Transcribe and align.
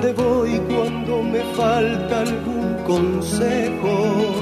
dónde 0.00 0.22
voy 0.22 0.58
cuando 0.60 1.22
me 1.22 1.40
falta 1.54 2.20
algún 2.20 2.74
consejo. 2.86 4.34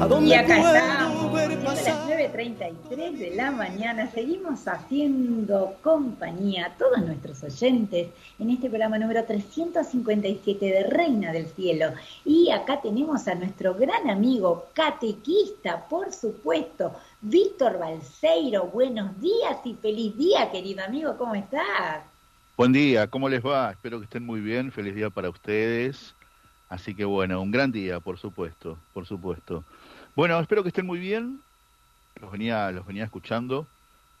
¿A 0.00 0.06
dónde 0.06 0.30
Y 0.30 0.32
acá 0.32 0.56
estamos, 0.56 1.30
pasar? 1.62 2.08
las 2.08 2.32
9.33 2.32 3.18
de 3.18 3.34
la 3.36 3.50
mañana, 3.50 4.10
seguimos 4.10 4.66
haciendo 4.66 5.74
compañía 5.82 6.66
a 6.66 6.78
todos 6.78 7.04
nuestros 7.04 7.42
oyentes 7.42 8.08
en 8.38 8.50
este 8.50 8.70
programa 8.70 8.98
número 8.98 9.22
357 9.24 10.64
de 10.64 10.84
Reina 10.84 11.32
del 11.32 11.48
Cielo. 11.48 11.92
Y 12.24 12.50
acá 12.50 12.80
tenemos 12.80 13.28
a 13.28 13.34
nuestro 13.34 13.74
gran 13.74 14.08
amigo 14.08 14.68
catequista, 14.72 15.86
por 15.86 16.14
supuesto, 16.14 16.92
Víctor 17.20 17.78
Balseiro. 17.78 18.68
Buenos 18.68 19.20
días 19.20 19.58
y 19.64 19.74
feliz 19.74 20.16
día, 20.16 20.50
querido 20.50 20.82
amigo, 20.82 21.14
¿cómo 21.18 21.34
estás? 21.34 22.11
Buen 22.62 22.72
día, 22.72 23.08
¿cómo 23.08 23.28
les 23.28 23.44
va? 23.44 23.72
Espero 23.72 23.98
que 23.98 24.04
estén 24.04 24.24
muy 24.24 24.40
bien, 24.40 24.70
feliz 24.70 24.94
día 24.94 25.10
para 25.10 25.28
ustedes. 25.28 26.14
Así 26.68 26.94
que 26.94 27.04
bueno, 27.04 27.42
un 27.42 27.50
gran 27.50 27.72
día, 27.72 27.98
por 27.98 28.18
supuesto, 28.18 28.78
por 28.94 29.04
supuesto. 29.04 29.64
Bueno, 30.14 30.38
espero 30.38 30.62
que 30.62 30.68
estén 30.68 30.86
muy 30.86 31.00
bien. 31.00 31.40
Los 32.20 32.30
venía, 32.30 32.70
los 32.70 32.86
venía 32.86 33.02
escuchando. 33.02 33.66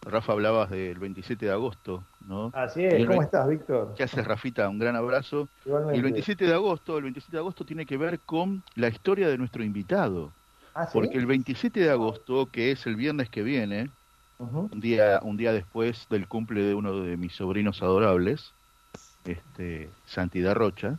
Rafa 0.04 0.32
hablabas 0.32 0.70
del 0.70 0.98
27 0.98 1.46
de 1.46 1.52
agosto, 1.52 2.02
¿no? 2.26 2.50
Así 2.52 2.84
es, 2.84 2.94
el 2.94 3.06
¿cómo 3.06 3.22
estás, 3.22 3.48
Víctor? 3.48 3.94
¿Qué 3.96 4.02
haces, 4.02 4.26
Rafita? 4.26 4.68
Un 4.68 4.80
gran 4.80 4.96
abrazo. 4.96 5.48
Y 5.64 5.68
Igualmente. 5.68 5.98
el 5.98 6.02
27 6.02 6.44
de 6.44 6.54
agosto, 6.54 6.96
el 6.98 7.04
27 7.04 7.36
de 7.36 7.38
agosto 7.38 7.64
tiene 7.64 7.86
que 7.86 7.96
ver 7.96 8.18
con 8.26 8.64
la 8.74 8.88
historia 8.88 9.28
de 9.28 9.38
nuestro 9.38 9.62
invitado. 9.62 10.32
¿Ah, 10.74 10.86
sí? 10.86 10.90
Porque 10.94 11.16
el 11.16 11.26
27 11.26 11.78
de 11.78 11.90
agosto, 11.90 12.48
que 12.50 12.72
es 12.72 12.88
el 12.88 12.96
viernes 12.96 13.30
que 13.30 13.44
viene, 13.44 13.88
Un 14.72 14.80
día, 14.80 15.20
un 15.22 15.36
día 15.36 15.52
después 15.52 16.06
del 16.10 16.26
cumple 16.26 16.62
de 16.62 16.74
uno 16.74 17.00
de 17.00 17.16
mis 17.16 17.32
sobrinos 17.34 17.82
adorables, 17.82 18.52
este, 19.24 19.90
Santidad 20.04 20.54
Rocha, 20.54 20.98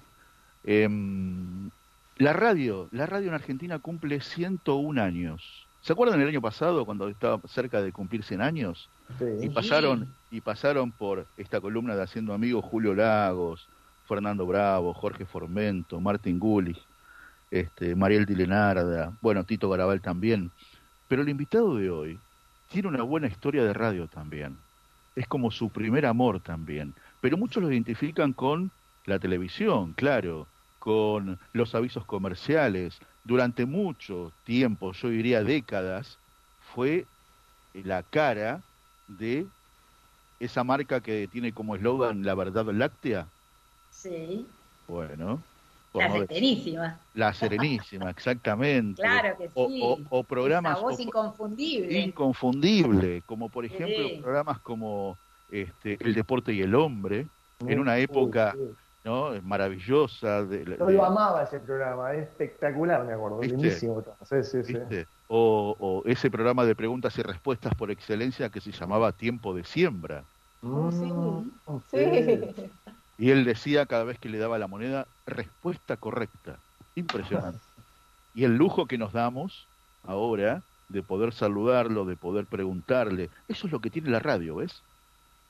em, 0.63 1.69
la 2.17 2.33
radio, 2.33 2.87
la 2.91 3.05
radio 3.05 3.27
en 3.29 3.33
Argentina 3.33 3.79
cumple 3.79 4.21
101 4.21 4.97
años. 4.97 5.67
¿Se 5.81 5.91
acuerdan 5.91 6.21
el 6.21 6.27
año 6.29 6.41
pasado 6.41 6.85
cuando 6.85 7.09
estaba 7.09 7.41
cerca 7.47 7.81
de 7.81 7.91
cumplir 7.91 8.23
100 8.23 8.41
años? 8.41 8.89
Y 9.41 9.41
Sí. 9.41 9.49
pasaron, 9.49 10.15
y 10.31 10.39
pasaron 10.41 10.91
por 10.91 11.27
esta 11.35 11.59
columna 11.59 11.95
de 11.95 12.03
Haciendo 12.03 12.33
Amigos 12.33 12.63
Julio 12.63 12.95
Lagos, 12.95 13.67
Fernando 14.07 14.45
Bravo, 14.45 14.93
Jorge 14.93 15.25
Formento, 15.25 15.99
Martín 15.99 16.39
Gulli, 16.39 16.77
este, 17.51 17.95
Mariel 17.95 18.25
Dilenarda, 18.25 19.17
bueno, 19.21 19.43
Tito 19.43 19.69
Garabal 19.69 20.01
también. 20.01 20.51
Pero 21.09 21.21
el 21.21 21.29
invitado 21.29 21.75
de 21.75 21.89
hoy 21.89 22.19
tiene 22.67 22.87
una 22.89 23.03
buena 23.03 23.27
historia 23.27 23.63
de 23.63 23.73
radio 23.73 24.07
también. 24.09 24.65
Es 25.15 25.27
como 25.27 25.51
su 25.51 25.71
primer 25.71 26.05
amor 26.05 26.41
también. 26.41 26.95
Pero 27.19 27.37
muchos 27.37 27.61
lo 27.63 27.71
identifican 27.71 28.33
con 28.33 28.73
la 29.05 29.19
televisión, 29.19 29.93
claro, 29.93 30.51
con 30.79 31.39
los 31.53 31.75
avisos 31.75 32.05
comerciales. 32.05 32.99
Durante 33.23 33.65
mucho 33.65 34.35
tiempo, 34.43 34.91
yo 34.93 35.09
diría 35.09 35.43
décadas, 35.43 36.21
fue 36.57 37.09
la 37.73 38.03
cara 38.03 38.65
de 39.07 39.51
esa 40.39 40.63
marca 40.63 41.01
que 41.01 41.27
tiene 41.27 41.53
como 41.53 41.75
eslogan 41.75 42.23
la 42.23 42.35
verdad 42.35 42.65
láctea. 42.73 43.33
Sí, 43.89 44.47
Bueno, 44.87 45.45
la 45.93 46.09
Serenísima. 46.11 46.99
la 47.13 47.33
Serenísima, 47.33 48.09
exactamente. 48.09 49.01
Claro 49.01 49.37
que 49.37 49.47
sí. 49.47 49.53
O, 49.55 49.97
o 50.09 50.23
programas 50.23 50.73
Esa 50.77 50.81
voz 50.81 50.99
o- 50.99 51.01
inconfundible. 51.01 51.99
inconfundible, 51.99 53.21
como 53.25 53.49
por 53.49 53.65
ejemplo 53.65 54.07
Sí. 54.09 54.19
programas 54.21 54.59
como 54.59 55.17
este, 55.51 55.97
El 56.03 56.13
Deporte 56.15 56.51
y 56.53 56.61
el 56.61 56.73
Hombre, 56.75 57.27
en 57.67 57.79
una 57.79 57.97
época 57.99 58.53
sí. 58.57 58.75
¿no? 59.05 59.29
maravillosa. 59.43 60.43
De, 60.45 60.65
Yo 60.65 60.85
de- 60.87 60.93
lo 60.93 61.05
amaba 61.05 61.43
ese 61.43 61.59
programa, 61.59 62.13
es 62.13 62.23
espectacular, 62.29 63.03
me 63.05 63.13
acuerdo. 63.13 63.39
¿Viste? 63.39 63.55
Lindísimo. 63.57 64.01
todo. 64.01 64.15
Sí, 64.23 64.43
sí, 64.43 64.63
sí. 64.63 64.73
¿viste? 64.73 65.05
O, 65.27 65.75
o 65.79 66.03
ese 66.09 66.29
programa 66.31 66.65
de 66.65 66.75
preguntas 66.75 67.17
y 67.17 67.21
respuestas 67.21 67.73
por 67.75 67.91
excelencia 67.91 68.49
que 68.49 68.61
se 68.61 68.71
llamaba 68.71 69.11
Tiempo 69.11 69.53
de 69.53 69.63
Siembra. 69.63 70.23
Oh, 70.63 70.91
sí. 70.91 71.05
Mm, 71.05 71.51
Sí. 71.91 72.71
Y 73.17 73.31
él 73.31 73.45
decía 73.45 73.85
cada 73.85 74.03
vez 74.03 74.19
que 74.19 74.29
le 74.29 74.37
daba 74.37 74.57
la 74.59 74.67
moneda, 74.67 75.07
respuesta 75.25 75.97
correcta. 75.97 76.59
Impresionante. 76.95 77.59
Y 78.35 78.45
el 78.45 78.55
lujo 78.55 78.87
que 78.87 78.97
nos 78.97 79.13
damos 79.13 79.69
ahora 80.01 80.63
de 80.89 81.03
poder 81.03 81.33
saludarlo, 81.33 82.05
de 82.05 82.17
poder 82.17 82.47
preguntarle, 82.47 83.29
eso 83.47 83.67
es 83.67 83.73
lo 83.73 83.79
que 83.79 83.91
tiene 83.91 84.09
la 84.09 84.19
radio, 84.19 84.55
¿ves? 84.55 84.83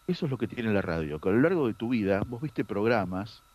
Eso 0.07 0.25
es 0.25 0.31
lo 0.31 0.38
que 0.38 0.47
tiene 0.47 0.74
la 0.74 0.81
radio, 0.81 1.19
que 1.19 1.29
a 1.29 1.31
lo 1.31 1.41
largo 1.41 1.68
de 1.68 1.74
tu 1.74 1.90
vida 1.90 2.24
vos 2.28 2.41
viste 2.41 2.66
programas, 2.66 3.46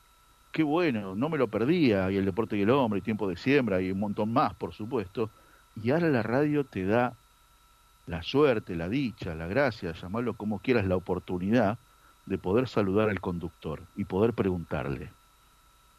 qué 0.50 0.62
bueno, 0.62 1.14
no 1.14 1.28
me 1.28 1.38
lo 1.38 1.50
perdía, 1.50 2.10
y 2.10 2.16
el 2.16 2.24
deporte 2.24 2.56
y 2.56 2.62
el 2.62 2.70
hombre, 2.70 3.00
y 3.00 3.02
tiempo 3.02 3.28
de 3.28 3.36
siembra, 3.36 3.82
y 3.82 3.90
un 3.90 4.00
montón 4.00 4.32
más, 4.32 4.54
por 4.56 4.74
supuesto, 4.74 5.32
y 5.74 5.90
ahora 5.90 6.08
la 6.08 6.22
radio 6.22 6.66
te 6.66 6.84
da 6.86 7.18
la 8.06 8.22
suerte, 8.22 8.76
la 8.76 8.88
dicha, 8.88 9.34
la 9.34 9.46
gracia, 9.46 9.92
llamarlo 9.92 10.36
como 10.36 10.60
quieras, 10.60 10.86
la 10.86 10.96
oportunidad 10.96 11.78
de 12.28 12.38
poder 12.38 12.68
saludar 12.68 13.08
al 13.08 13.20
conductor 13.20 13.80
y 13.96 14.04
poder 14.04 14.34
preguntarle. 14.34 15.10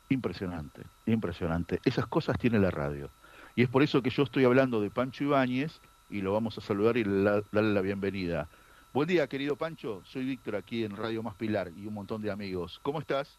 Impresionante, 0.10 0.82
impresionante. 1.06 1.80
Esas 1.86 2.08
cosas 2.08 2.38
tiene 2.38 2.60
la 2.60 2.72
radio. 2.72 3.10
Y 3.56 3.64
es 3.64 3.70
por 3.70 3.84
eso 3.84 4.02
que 4.02 4.10
yo 4.10 4.24
estoy 4.24 4.46
hablando 4.46 4.80
de 4.82 4.90
Pancho 4.90 5.24
Ibáñez 5.24 5.80
y 6.10 6.22
lo 6.22 6.34
vamos 6.34 6.58
a 6.58 6.62
saludar 6.62 6.98
y 6.98 7.04
la- 7.04 7.42
darle 7.52 7.74
la 7.74 7.82
bienvenida. 7.82 8.48
Buen 8.94 9.08
día, 9.08 9.28
querido 9.28 9.56
Pancho. 9.56 10.02
Soy 10.06 10.26
Víctor 10.26 10.56
aquí 10.56 10.84
en 10.84 10.96
Radio 10.96 11.22
Más 11.22 11.36
Pilar 11.36 11.72
y 11.76 11.86
un 11.86 11.94
montón 11.94 12.22
de 12.22 12.32
amigos. 12.32 12.80
¿Cómo 12.84 13.00
estás? 13.00 13.36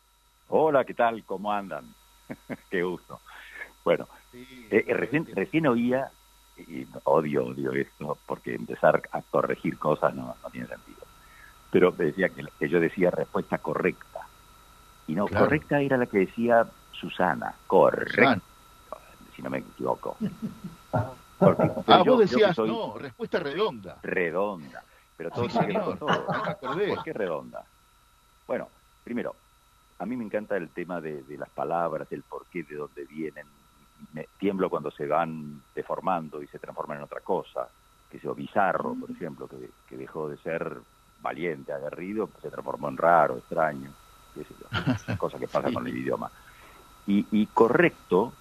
Hola, 0.48 0.84
¿qué 0.84 0.94
tal? 0.94 1.24
¿Cómo 1.24 1.52
andan? 1.52 1.84
Qué 2.70 2.82
gusto. 2.82 3.20
Bueno, 3.84 4.08
eh, 4.32 4.84
eh, 4.86 4.94
recién, 4.94 5.26
recién 5.34 5.66
oía, 5.66 6.10
y 6.56 6.86
odio, 7.04 7.46
odio 7.46 7.72
esto, 7.72 8.18
porque 8.26 8.54
empezar 8.54 9.02
a 9.12 9.22
corregir 9.22 9.78
cosas 9.78 10.14
no, 10.14 10.36
no 10.42 10.50
tiene 10.50 10.66
sentido. 10.68 10.99
Pero 11.70 11.92
me 11.92 12.06
decía 12.06 12.28
que, 12.30 12.44
que 12.58 12.68
yo 12.68 12.80
decía 12.80 13.10
respuesta 13.10 13.58
correcta. 13.58 14.26
Y 15.06 15.14
no, 15.14 15.26
Claro. 15.26 15.46
correcta 15.46 15.80
era 15.80 15.96
la 15.96 16.06
que 16.06 16.18
decía 16.18 16.66
Susana, 16.92 17.54
correcta, 17.66 18.10
Susana. 18.10 18.42
si 19.34 19.42
no 19.42 19.50
me 19.50 19.58
equivoco. 19.58 20.16
Porque 21.38 21.70
Ah, 21.86 22.02
yo- 22.04 22.12
vos 22.12 22.20
decías, 22.20 22.54
soy 22.54 22.68
no, 22.68 22.98
respuesta 22.98 23.38
redonda. 23.38 23.98
redonda, 24.02 24.84
pero 25.16 25.30
todo 25.30 25.48
Sí, 25.48 25.58
señor. 25.58 25.98
todo. 25.98 26.26
¿Por 26.60 27.02
qué 27.02 27.12
redonda? 27.12 27.64
Bueno, 28.46 28.68
primero, 29.02 29.34
a 29.98 30.06
mí 30.06 30.16
me 30.16 30.24
encanta 30.24 30.56
el 30.56 30.68
tema 30.70 31.00
de, 31.00 31.22
de 31.22 31.38
las 31.38 31.48
palabras, 31.50 32.08
del 32.10 32.24
por 32.24 32.46
qué, 32.46 32.62
de 32.64 32.76
dónde 32.76 33.04
vienen. 33.06 33.46
Me 34.12 34.28
tiemblo 34.38 34.68
cuando 34.68 34.90
se 34.90 35.06
van 35.06 35.62
deformando 35.74 36.42
y 36.42 36.46
se 36.48 36.58
transforman 36.58 36.98
en 36.98 37.04
otra 37.04 37.20
cosa. 37.20 37.68
Que 38.10 38.18
sea 38.18 38.32
bizarro, 38.32 38.94
por 39.00 39.10
ejemplo, 39.10 39.46
que, 39.48 39.70
que 39.88 39.96
dejó 39.96 40.28
de 40.28 40.36
ser 40.38 40.78
valiente, 41.20 41.72
aguerrido, 41.72 42.30
se 42.42 42.50
transformó 42.50 42.88
en 42.88 42.96
raro, 42.96 43.38
extraño. 43.38 43.90
Qué 44.34 44.44
sé 44.44 44.54
yo. 44.60 44.96
Son 45.06 45.16
cosas 45.16 45.40
que 45.40 45.48
pasan 45.48 45.70
Sí. 45.70 45.74
con 45.74 45.86
el 45.86 45.96
idioma. 45.96 46.30
Y, 47.06 47.26
y 47.32 47.46
correcto, 47.46 48.32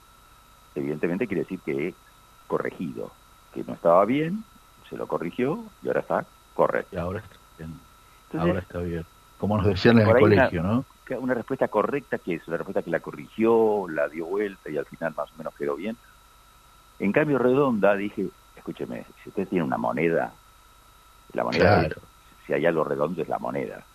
evidentemente 0.75 1.27
quiere 1.27 1.43
decir 1.43 1.59
que 1.61 1.89
es 1.89 1.95
corregido. 2.47 3.11
Que 3.53 3.63
no 3.63 3.73
estaba 3.73 4.05
bien, 4.05 4.43
se 4.89 4.95
lo 4.97 5.07
corrigió 5.07 5.63
y 5.81 5.87
ahora 5.87 6.01
está 6.01 6.25
correcto. 6.53 6.95
Y 6.95 6.99
ahora 6.99 7.19
está 7.19 7.35
bien. 7.57 7.79
Entonces, 8.25 8.47
Ahora 8.49 8.59
está 8.61 8.79
bien. 8.79 9.05
Como 9.39 9.57
nos 9.57 9.65
decían 9.67 9.97
en 9.97 10.03
el 10.03 10.15
ahí 10.15 10.23
una- 10.23 10.35
colegio, 10.35 10.63
¿no? 10.63 10.85
una 11.19 11.33
respuesta 11.33 11.67
correcta 11.69 12.19
que 12.19 12.35
es 12.35 12.47
una 12.47 12.57
respuesta 12.57 12.83
que 12.83 12.91
la 12.91 12.99
corrigió, 12.99 13.87
la 13.89 14.07
dio 14.07 14.27
vuelta 14.27 14.69
y 14.69 14.77
al 14.77 14.85
final 14.85 15.15
más 15.17 15.31
o 15.31 15.35
menos 15.37 15.55
quedó 15.55 15.75
bien. 15.75 15.97
En 16.99 17.11
cambio, 17.11 17.39
redonda, 17.39 17.95
dije, 17.95 18.27
escúcheme, 18.55 19.07
si 19.23 19.29
usted 19.29 19.47
tiene 19.47 19.63
una 19.63 19.77
moneda, 19.77 20.31
la 21.33 21.43
moneda, 21.43 21.79
Claro. 21.79 22.01
Si 22.49 22.53
hay 22.55 22.65
algo 22.65 22.83
redondo 22.83 23.21
es 23.21 23.29
la 23.29 23.37
moneda. 23.37 23.85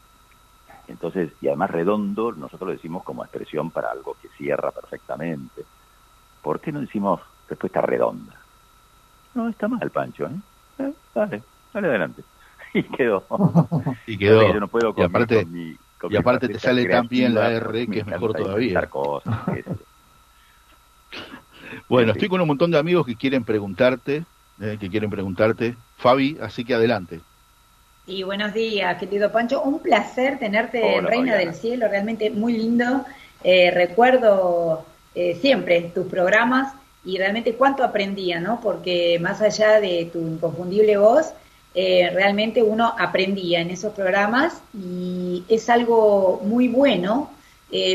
Entonces, 0.86 1.32
y 1.40 1.48
además 1.48 1.70
redondo, 1.72 2.30
nosotros 2.32 2.68
lo 2.68 2.72
decimos 2.74 3.02
como 3.02 3.24
expresión 3.24 3.72
para 3.72 3.90
algo 3.90 4.14
que 4.14 4.28
cierra 4.28 4.70
perfectamente. 4.70 5.66
¿Por 6.40 6.60
qué 6.60 6.70
no 6.70 6.80
decimos 6.80 7.20
respuesta 7.48 7.80
redonda? 7.80 8.46
No 9.34 9.48
está 9.48 9.66
mal, 9.66 9.90
Pancho, 9.90 10.26
¿eh? 10.26 10.36
Eh, 10.78 10.94
dale, 11.12 11.44
dale 11.72 11.88
adelante. 11.88 12.24
Y 12.74 12.84
quedó. 12.84 13.26
Y 14.06 14.16
quedó. 14.18 14.52
Yo 14.54 14.60
no 14.60 14.68
puedo 14.68 14.94
Y 14.96 15.02
aparte- 15.02 15.42
con 15.42 15.52
mi- 15.52 15.76
con 15.98 16.12
y 16.12 16.16
aparte 16.16 16.48
te 16.48 16.58
sale 16.60 16.86
tan 16.86 17.08
bien 17.08 17.34
la 17.34 17.50
R 17.52 17.86
que 17.88 17.98
es 18.00 18.06
mejor 18.06 18.34
todavía. 18.34 18.88
cosas. 18.88 19.34
Bueno, 21.88 22.12
Sí. 22.12 22.18
estoy 22.18 22.28
con 22.28 22.40
un 22.40 22.46
montón 22.48 22.70
de 22.70 22.78
amigos 22.78 23.04
que 23.06 23.16
quieren 23.16 23.44
preguntarte, 23.44 24.26
eh, 24.60 24.76
que 24.78 24.90
quieren 24.90 25.10
preguntarte. 25.10 25.76
Fabi, 25.96 26.38
así 26.40 26.64
que 26.64 26.74
adelante. 26.74 27.22
Y 28.06 28.22
buenos 28.22 28.52
días, 28.52 28.98
querido 28.98 29.32
Pancho. 29.32 29.62
Un 29.62 29.78
placer 29.78 30.38
tenerte 30.38 30.96
en 30.96 31.06
Reina 31.06 31.32
Fabiana. 31.32 31.36
del 31.38 31.54
Cielo, 31.54 31.88
realmente 31.88 32.28
muy 32.28 32.52
lindo. 32.52 33.06
Eh, 33.42 33.70
recuerdo 33.70 34.84
eh, 35.14 35.38
siempre 35.40 35.90
tus 35.94 36.06
programas 36.08 36.74
y 37.02 37.16
realmente 37.16 37.54
cuánto 37.54 37.82
aprendía, 37.82 38.40
¿no? 38.40 38.60
Porque 38.60 39.18
más 39.22 39.40
allá 39.40 39.80
de 39.80 40.10
tu 40.12 40.18
inconfundible 40.18 40.98
voz, 40.98 41.32
eh, 41.74 42.10
realmente 42.12 42.62
uno 42.62 42.94
aprendía 42.98 43.62
en 43.62 43.70
esos 43.70 43.94
programas 43.94 44.60
y 44.74 45.42
es 45.48 45.70
algo 45.70 46.42
muy 46.44 46.68
bueno 46.68 47.30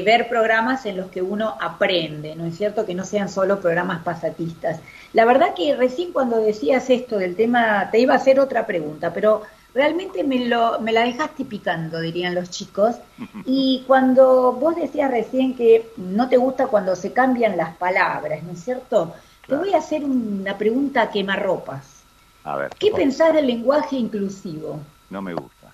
ver 0.04 0.28
programas 0.28 0.86
en 0.86 0.98
los 0.98 1.10
que 1.10 1.22
uno 1.22 1.56
aprende, 1.62 2.36
¿no 2.36 2.46
es 2.46 2.58
cierto? 2.58 2.86
Que 2.86 2.94
no 2.94 3.06
sean 3.06 3.30
solo 3.30 3.62
programas 3.62 4.04
pasatistas. 4.04 4.82
La 5.14 5.24
verdad 5.24 5.54
que 5.56 5.74
recién 5.74 6.12
cuando 6.12 6.36
decías 6.42 6.90
esto 6.90 7.18
del 7.18 7.38
tema, 7.38 7.88
te 7.90 8.00
iba 8.00 8.14
a 8.14 8.18
hacer 8.18 8.42
otra 8.42 8.66
pregunta, 8.66 9.14
pero 9.14 9.44
realmente 9.74 10.24
me, 10.24 10.48
lo, 10.48 10.80
me 10.82 10.92
la 10.92 11.04
dejaste 11.04 11.46
picando, 11.46 12.00
dirían 12.00 12.36
los 12.36 12.50
chicos. 12.50 12.96
Y 13.46 13.84
cuando 13.88 14.54
vos 14.54 14.76
decías 14.76 15.10
recién 15.10 15.56
que 15.56 15.92
no 15.98 16.30
te 16.30 16.38
gusta 16.38 16.68
cuando 16.68 16.96
se 16.96 17.14
cambian 17.14 17.58
las 17.58 17.76
palabras, 17.78 18.44
¿no 18.44 18.52
es 18.52 18.64
cierto? 18.64 19.16
Te 19.48 19.56
voy 19.56 19.74
a 19.74 19.78
hacer 19.78 20.04
una 20.04 20.58
pregunta 20.58 21.02
a 21.02 21.10
quemarropas. 21.10 22.04
A 22.44 22.56
ver. 22.58 22.70
¿Qué 22.78 22.92
pensás 22.92 23.34
del 23.34 23.48
lenguaje 23.48 23.96
inclusivo? 23.96 24.80
No 25.10 25.22
me 25.22 25.34
gusta. 25.34 25.74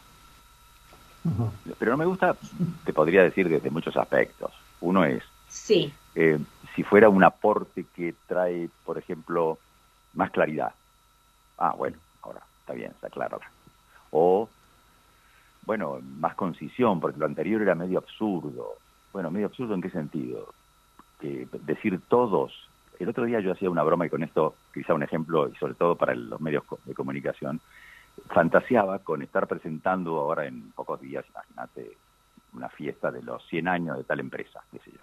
Pero 1.79 1.91
no 1.91 1.97
me 1.97 2.05
gusta, 2.05 2.35
te 2.85 2.93
podría 2.93 3.23
decir 3.23 3.49
desde 3.49 3.69
muchos 3.69 3.97
aspectos. 3.97 4.53
Uno 4.79 5.03
es, 5.03 5.23
sí. 5.49 5.91
Eh, 6.13 6.39
si 6.75 6.83
fuera 6.83 7.09
un 7.09 7.23
aporte 7.23 7.85
que 7.95 8.15
trae, 8.27 8.69
por 8.85 8.97
ejemplo, 8.97 9.57
más 10.13 10.31
claridad. 10.31 10.73
Ah, 11.57 11.73
bueno, 11.75 11.97
ahora 12.21 12.41
está 12.59 12.73
bien, 12.73 12.91
está 12.91 13.09
claro. 13.09 13.39
O, 14.17 14.47
bueno, 15.65 15.99
más 16.01 16.35
concisión, 16.35 17.01
porque 17.01 17.19
lo 17.19 17.25
anterior 17.25 17.61
era 17.61 17.75
medio 17.75 17.97
absurdo. 17.97 18.75
Bueno, 19.11 19.29
medio 19.29 19.47
absurdo 19.47 19.75
en 19.75 19.81
qué 19.81 19.89
sentido? 19.89 20.53
Que 21.19 21.45
decir 21.63 21.99
todos. 22.07 22.53
El 22.97 23.09
otro 23.09 23.25
día 23.25 23.41
yo 23.41 23.51
hacía 23.51 23.69
una 23.69 23.83
broma 23.83 24.05
y 24.05 24.09
con 24.09 24.23
esto 24.23 24.55
quizá 24.73 24.93
un 24.93 25.03
ejemplo, 25.03 25.49
y 25.49 25.55
sobre 25.57 25.73
todo 25.73 25.97
para 25.97 26.15
los 26.15 26.39
medios 26.39 26.63
de 26.85 26.93
comunicación, 26.93 27.59
fantaseaba 28.27 28.99
con 28.99 29.21
estar 29.21 29.47
presentando 29.47 30.17
ahora 30.17 30.45
en 30.45 30.71
pocos 30.71 31.01
días, 31.01 31.25
imagínate, 31.29 31.97
una 32.53 32.69
fiesta 32.69 33.11
de 33.11 33.21
los 33.21 33.45
100 33.47 33.67
años 33.67 33.97
de 33.97 34.05
tal 34.05 34.21
empresa, 34.21 34.63
qué 34.71 34.79
sé 34.79 34.91
yo. 34.91 35.01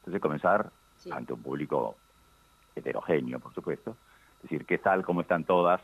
Entonces 0.00 0.20
comenzar 0.20 0.70
ante 1.10 1.32
un 1.32 1.40
público 1.40 1.96
heterogéneo, 2.76 3.40
por 3.40 3.54
supuesto, 3.54 3.96
decir, 4.42 4.66
¿qué 4.66 4.76
tal? 4.76 5.02
¿Cómo 5.06 5.22
están 5.22 5.44
todas? 5.44 5.80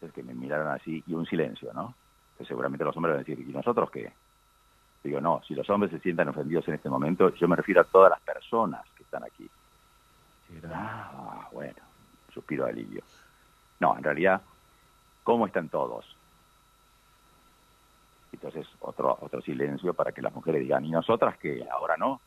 Es 0.00 0.12
que 0.12 0.22
me 0.22 0.34
miraron 0.34 0.68
así 0.68 1.02
y 1.06 1.14
un 1.14 1.26
silencio, 1.26 1.72
¿no? 1.72 1.94
Que 2.36 2.44
seguramente 2.44 2.84
los 2.84 2.96
hombres 2.96 3.14
van 3.14 3.20
a 3.20 3.24
decir, 3.24 3.40
¿y 3.40 3.52
nosotros 3.52 3.90
qué? 3.90 4.12
Digo, 5.02 5.20
no, 5.20 5.42
si 5.46 5.54
los 5.54 5.68
hombres 5.70 5.92
se 5.92 6.00
sientan 6.00 6.28
ofendidos 6.28 6.66
en 6.68 6.74
este 6.74 6.88
momento, 6.88 7.34
yo 7.34 7.48
me 7.48 7.56
refiero 7.56 7.80
a 7.80 7.84
todas 7.84 8.10
las 8.10 8.20
personas 8.20 8.84
que 8.96 9.02
están 9.04 9.24
aquí. 9.24 9.48
Ah, 10.72 11.48
bueno, 11.52 11.78
suspiro 12.32 12.64
de 12.64 12.70
alivio. 12.70 13.02
No, 13.80 13.96
en 13.96 14.04
realidad 14.04 14.40
¿Cómo 15.26 15.44
están 15.44 15.68
todos? 15.68 16.06
Entonces, 18.32 18.64
otro, 18.78 19.18
otro 19.20 19.42
silencio 19.42 19.92
para 19.92 20.12
que 20.12 20.22
las 20.22 20.32
mujeres 20.32 20.60
digan, 20.60 20.84
¿y 20.84 20.90
nosotras 20.92 21.36
qué? 21.38 21.66
¿Ahora 21.68 21.96
no? 21.96 22.20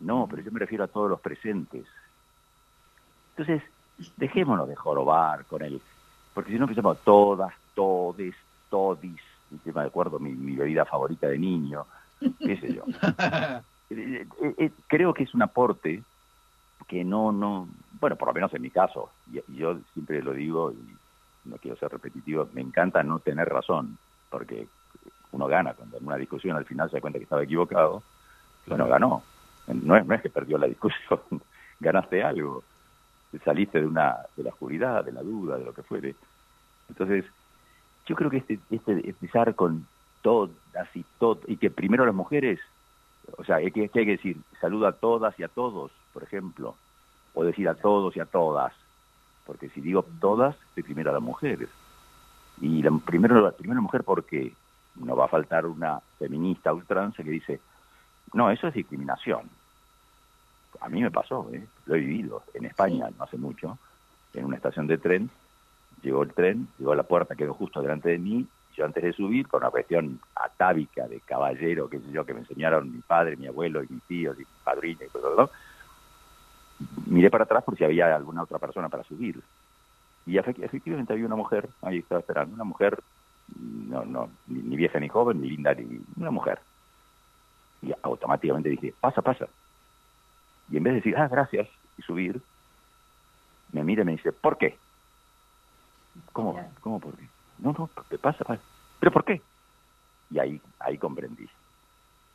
No, 0.00 0.26
pero 0.28 0.42
yo 0.42 0.50
me 0.50 0.58
refiero 0.58 0.82
a 0.82 0.88
todos 0.88 1.08
los 1.08 1.20
presentes. 1.20 1.86
Entonces, 3.36 3.62
dejémonos 4.16 4.66
de 4.66 4.74
jorobar 4.74 5.44
con 5.44 5.62
él, 5.62 5.80
porque 6.34 6.50
si 6.50 6.58
no 6.58 6.64
empezamos 6.64 6.98
todas, 7.04 7.54
todes, 7.74 8.34
todis, 8.68 9.20
me 9.64 9.82
acuerdo 9.82 10.18
mi, 10.18 10.32
mi 10.32 10.56
bebida 10.56 10.84
favorita 10.84 11.28
de 11.28 11.38
niño, 11.38 11.86
qué 12.38 12.56
sé 12.58 12.74
yo. 12.74 12.84
Eh, 13.90 14.26
eh, 14.42 14.54
eh, 14.58 14.70
creo 14.88 15.12
que 15.12 15.24
es 15.24 15.34
un 15.34 15.42
aporte 15.42 16.02
que 16.88 17.04
no, 17.04 17.30
no, 17.30 17.68
bueno, 18.00 18.16
por 18.16 18.28
lo 18.28 18.34
menos 18.34 18.52
en 18.54 18.62
mi 18.62 18.70
caso, 18.70 19.10
y, 19.30 19.38
y 19.52 19.58
yo 19.58 19.78
siempre 19.92 20.22
lo 20.22 20.32
digo 20.32 20.72
y 20.72 20.96
no 21.48 21.58
quiero 21.58 21.76
ser 21.76 21.92
repetitivo, 21.92 22.48
me 22.54 22.62
encanta 22.62 23.02
no 23.02 23.18
tener 23.18 23.46
razón, 23.46 23.98
porque 24.30 24.66
uno 25.32 25.46
gana 25.46 25.74
cuando 25.74 25.98
en 25.98 26.06
una 26.06 26.16
discusión 26.16 26.56
al 26.56 26.64
final 26.64 26.88
se 26.88 26.96
da 26.96 27.02
cuenta 27.02 27.18
que 27.18 27.24
estaba 27.24 27.44
equivocado, 27.44 28.02
bueno, 28.66 28.88
ganó. 28.88 29.22
No 29.66 29.96
es, 29.96 30.06
no 30.06 30.14
es 30.14 30.22
que 30.22 30.30
perdió 30.30 30.58
la 30.58 30.66
discusión, 30.66 31.20
ganaste 31.80 32.22
algo, 32.22 32.64
saliste 33.40 33.80
de 33.80 33.86
una 33.86 34.16
de 34.36 34.42
la 34.42 34.50
oscuridad, 34.50 35.04
de 35.04 35.12
la 35.12 35.22
duda, 35.22 35.56
de 35.58 35.64
lo 35.64 35.72
que 35.72 35.82
fuere. 35.82 36.14
Entonces, 36.88 37.24
yo 38.06 38.14
creo 38.14 38.30
que 38.30 38.38
este, 38.38 38.58
este 38.70 39.08
empezar 39.08 39.54
con 39.54 39.86
todas 40.22 40.52
y 40.94 41.04
todo, 41.18 41.40
y 41.46 41.56
que 41.56 41.70
primero 41.70 42.06
las 42.06 42.14
mujeres, 42.14 42.60
o 43.36 43.44
sea, 43.44 43.58
¿qué, 43.70 43.82
hay 43.82 43.88
que 43.88 44.04
decir? 44.04 44.36
Saluda 44.60 44.88
a 44.88 44.92
todas 44.92 45.38
y 45.38 45.42
a 45.42 45.48
todos, 45.48 45.92
por 46.12 46.22
ejemplo, 46.22 46.76
o 47.34 47.44
decir 47.44 47.68
a 47.68 47.74
todos 47.74 48.16
y 48.16 48.20
a 48.20 48.26
todas, 48.26 48.72
porque 49.46 49.68
si 49.70 49.80
digo 49.80 50.04
todas, 50.20 50.56
estoy 50.68 50.82
primero 50.82 51.10
a 51.10 51.14
las 51.14 51.22
mujeres. 51.22 51.68
Y 52.60 52.82
la, 52.82 52.90
primero, 53.04 53.40
la 53.40 53.50
primera 53.50 53.80
mujer 53.80 54.04
porque 54.04 54.52
no 54.96 55.16
va 55.16 55.26
a 55.26 55.28
faltar 55.28 55.66
una 55.66 56.00
feminista 56.18 56.72
ultranza 56.72 57.22
que 57.22 57.30
dice, 57.30 57.60
no, 58.32 58.50
eso 58.50 58.68
es 58.68 58.74
discriminación. 58.74 59.48
A 60.80 60.88
mí 60.88 61.02
me 61.02 61.10
pasó, 61.10 61.48
¿eh? 61.52 61.66
lo 61.86 61.94
he 61.94 62.00
vivido 62.00 62.42
en 62.54 62.66
España 62.66 63.08
no 63.16 63.24
hace 63.24 63.36
mucho, 63.36 63.78
en 64.34 64.44
una 64.44 64.56
estación 64.56 64.86
de 64.86 64.98
tren, 64.98 65.30
llegó 66.02 66.22
el 66.22 66.32
tren, 66.32 66.68
llegó 66.78 66.92
a 66.92 66.96
la 66.96 67.02
puerta, 67.04 67.34
quedó 67.34 67.54
justo 67.54 67.80
delante 67.80 68.10
de 68.10 68.18
mí, 68.18 68.46
yo 68.76 68.84
antes 68.84 69.02
de 69.02 69.12
subir, 69.12 69.46
con 69.46 69.62
una 69.62 69.70
cuestión 69.70 70.20
atávica 70.34 71.06
de 71.06 71.20
caballero, 71.20 71.88
qué 71.88 72.00
sé 72.00 72.10
yo, 72.10 72.24
que 72.24 72.34
me 72.34 72.40
enseñaron 72.40 72.92
mi 72.92 73.00
padre, 73.00 73.36
mi 73.36 73.46
abuelo 73.46 73.82
y 73.82 73.86
mis 73.88 74.02
tíos 74.02 74.36
y 74.36 74.40
mi 74.40 74.46
padrina 74.64 75.04
y 75.04 75.08
todo, 75.08 75.50
miré 77.06 77.30
para 77.30 77.44
atrás 77.44 77.62
por 77.62 77.76
si 77.76 77.84
había 77.84 78.14
alguna 78.14 78.42
otra 78.42 78.58
persona 78.58 78.88
para 78.88 79.04
subir. 79.04 79.40
Y 80.26 80.38
efectivamente 80.38 81.12
había 81.12 81.26
una 81.26 81.36
mujer, 81.36 81.68
ahí 81.82 81.98
estaba 81.98 82.20
esperando, 82.20 82.54
una 82.54 82.64
mujer, 82.64 82.98
no, 83.56 84.04
no, 84.04 84.30
ni 84.48 84.76
vieja 84.76 84.98
ni 84.98 85.08
joven, 85.08 85.40
ni 85.40 85.50
linda, 85.50 85.74
ni 85.74 86.00
una 86.16 86.30
mujer. 86.30 86.58
Y 87.82 87.92
automáticamente 88.02 88.70
dije, 88.70 88.94
pasa, 89.00 89.22
pasa. 89.22 89.46
Y 90.70 90.76
en 90.76 90.82
vez 90.82 90.92
de 90.92 90.96
decir, 90.96 91.16
ah, 91.16 91.28
gracias, 91.28 91.68
y 91.98 92.02
subir, 92.02 92.40
me 93.72 93.84
mira 93.84 94.02
y 94.02 94.04
me 94.04 94.12
dice, 94.12 94.32
¿por 94.32 94.56
qué? 94.56 94.78
¿Cómo? 96.32 96.58
¿Cómo 96.80 97.00
por 97.00 97.16
qué? 97.16 97.28
No, 97.58 97.72
no, 97.72 97.88
pasa, 98.18 98.44
pasa. 98.44 98.62
¿Pero 99.00 99.12
por 99.12 99.24
qué? 99.24 99.40
Y 100.30 100.38
ahí, 100.38 100.60
ahí 100.80 100.98
comprendí. 100.98 101.48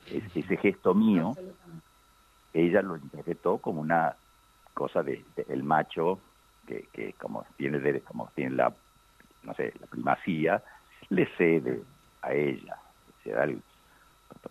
ese 0.08 0.58
gesto 0.58 0.94
mío, 0.94 1.36
ella 2.54 2.82
lo 2.82 2.98
interpretó 2.98 3.58
como 3.58 3.82
una 3.82 4.16
cosa 4.74 5.04
de, 5.04 5.26
el 5.48 5.64
macho 5.64 6.20
que, 6.66 6.88
que 6.94 7.14
como 7.14 7.46
tiene 7.58 8.02
como 8.02 8.30
tiene 8.36 8.56
la 8.56 8.74
no 9.44 9.54
sé 9.56 9.74
la 9.80 9.88
primacía 9.88 10.64
le 11.10 11.26
cede 11.36 11.82
a 12.22 12.34
ella 12.34 12.78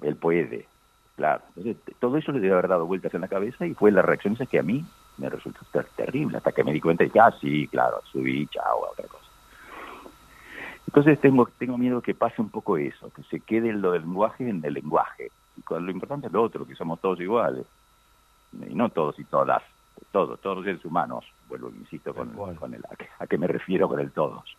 él 0.02 0.16
puede 0.16 0.68
claro. 1.18 1.42
Entonces 1.56 1.76
todo 1.98 2.16
eso 2.16 2.32
le 2.32 2.38
debe 2.40 2.54
haber 2.54 2.68
dado 2.68 2.86
vueltas 2.86 3.12
en 3.12 3.20
la 3.20 3.28
cabeza 3.28 3.66
y 3.66 3.74
fue 3.74 3.90
la 3.90 4.02
reacción 4.02 4.34
esa 4.34 4.46
que 4.46 4.60
a 4.60 4.62
mí 4.62 4.84
me 5.18 5.28
resultó 5.28 5.60
terrible 5.96 6.38
hasta 6.38 6.52
que 6.52 6.62
me 6.62 6.72
di 6.72 6.80
cuenta 6.80 7.02
de 7.02 7.10
que 7.10 7.18
ah 7.18 7.34
sí 7.40 7.66
claro 7.66 8.00
subí 8.12 8.46
chao 8.46 8.86
a 8.86 8.92
otra 8.92 9.08
cosa 9.08 9.26
entonces 10.86 11.20
tengo 11.20 11.48
tengo 11.58 11.76
miedo 11.76 12.00
que 12.00 12.14
pase 12.14 12.40
un 12.40 12.50
poco 12.50 12.78
eso 12.78 13.10
que 13.10 13.24
se 13.24 13.40
quede 13.40 13.72
lo 13.72 13.90
del 13.90 14.02
lenguaje 14.02 14.48
en 14.48 14.64
el 14.64 14.74
lenguaje. 14.74 15.30
Y 15.56 15.62
lo 15.68 15.90
importante 15.90 16.28
es 16.28 16.32
lo 16.32 16.42
otro 16.42 16.64
que 16.64 16.76
somos 16.76 17.00
todos 17.00 17.20
iguales. 17.20 17.66
Y 18.52 18.74
no 18.74 18.88
todos 18.88 19.18
y 19.18 19.24
todas 19.24 19.62
todos, 20.12 20.40
todos 20.40 20.56
los 20.56 20.64
seres 20.64 20.84
humanos, 20.84 21.24
vuelvo, 21.48 21.70
insisto, 21.70 22.14
con, 22.14 22.30
con 22.30 22.74
el, 22.74 22.82
a, 23.18 23.26
qué, 23.26 23.38
me 23.38 23.46
refiero 23.46 23.88
con 23.88 24.00
el 24.00 24.10
todos. 24.12 24.56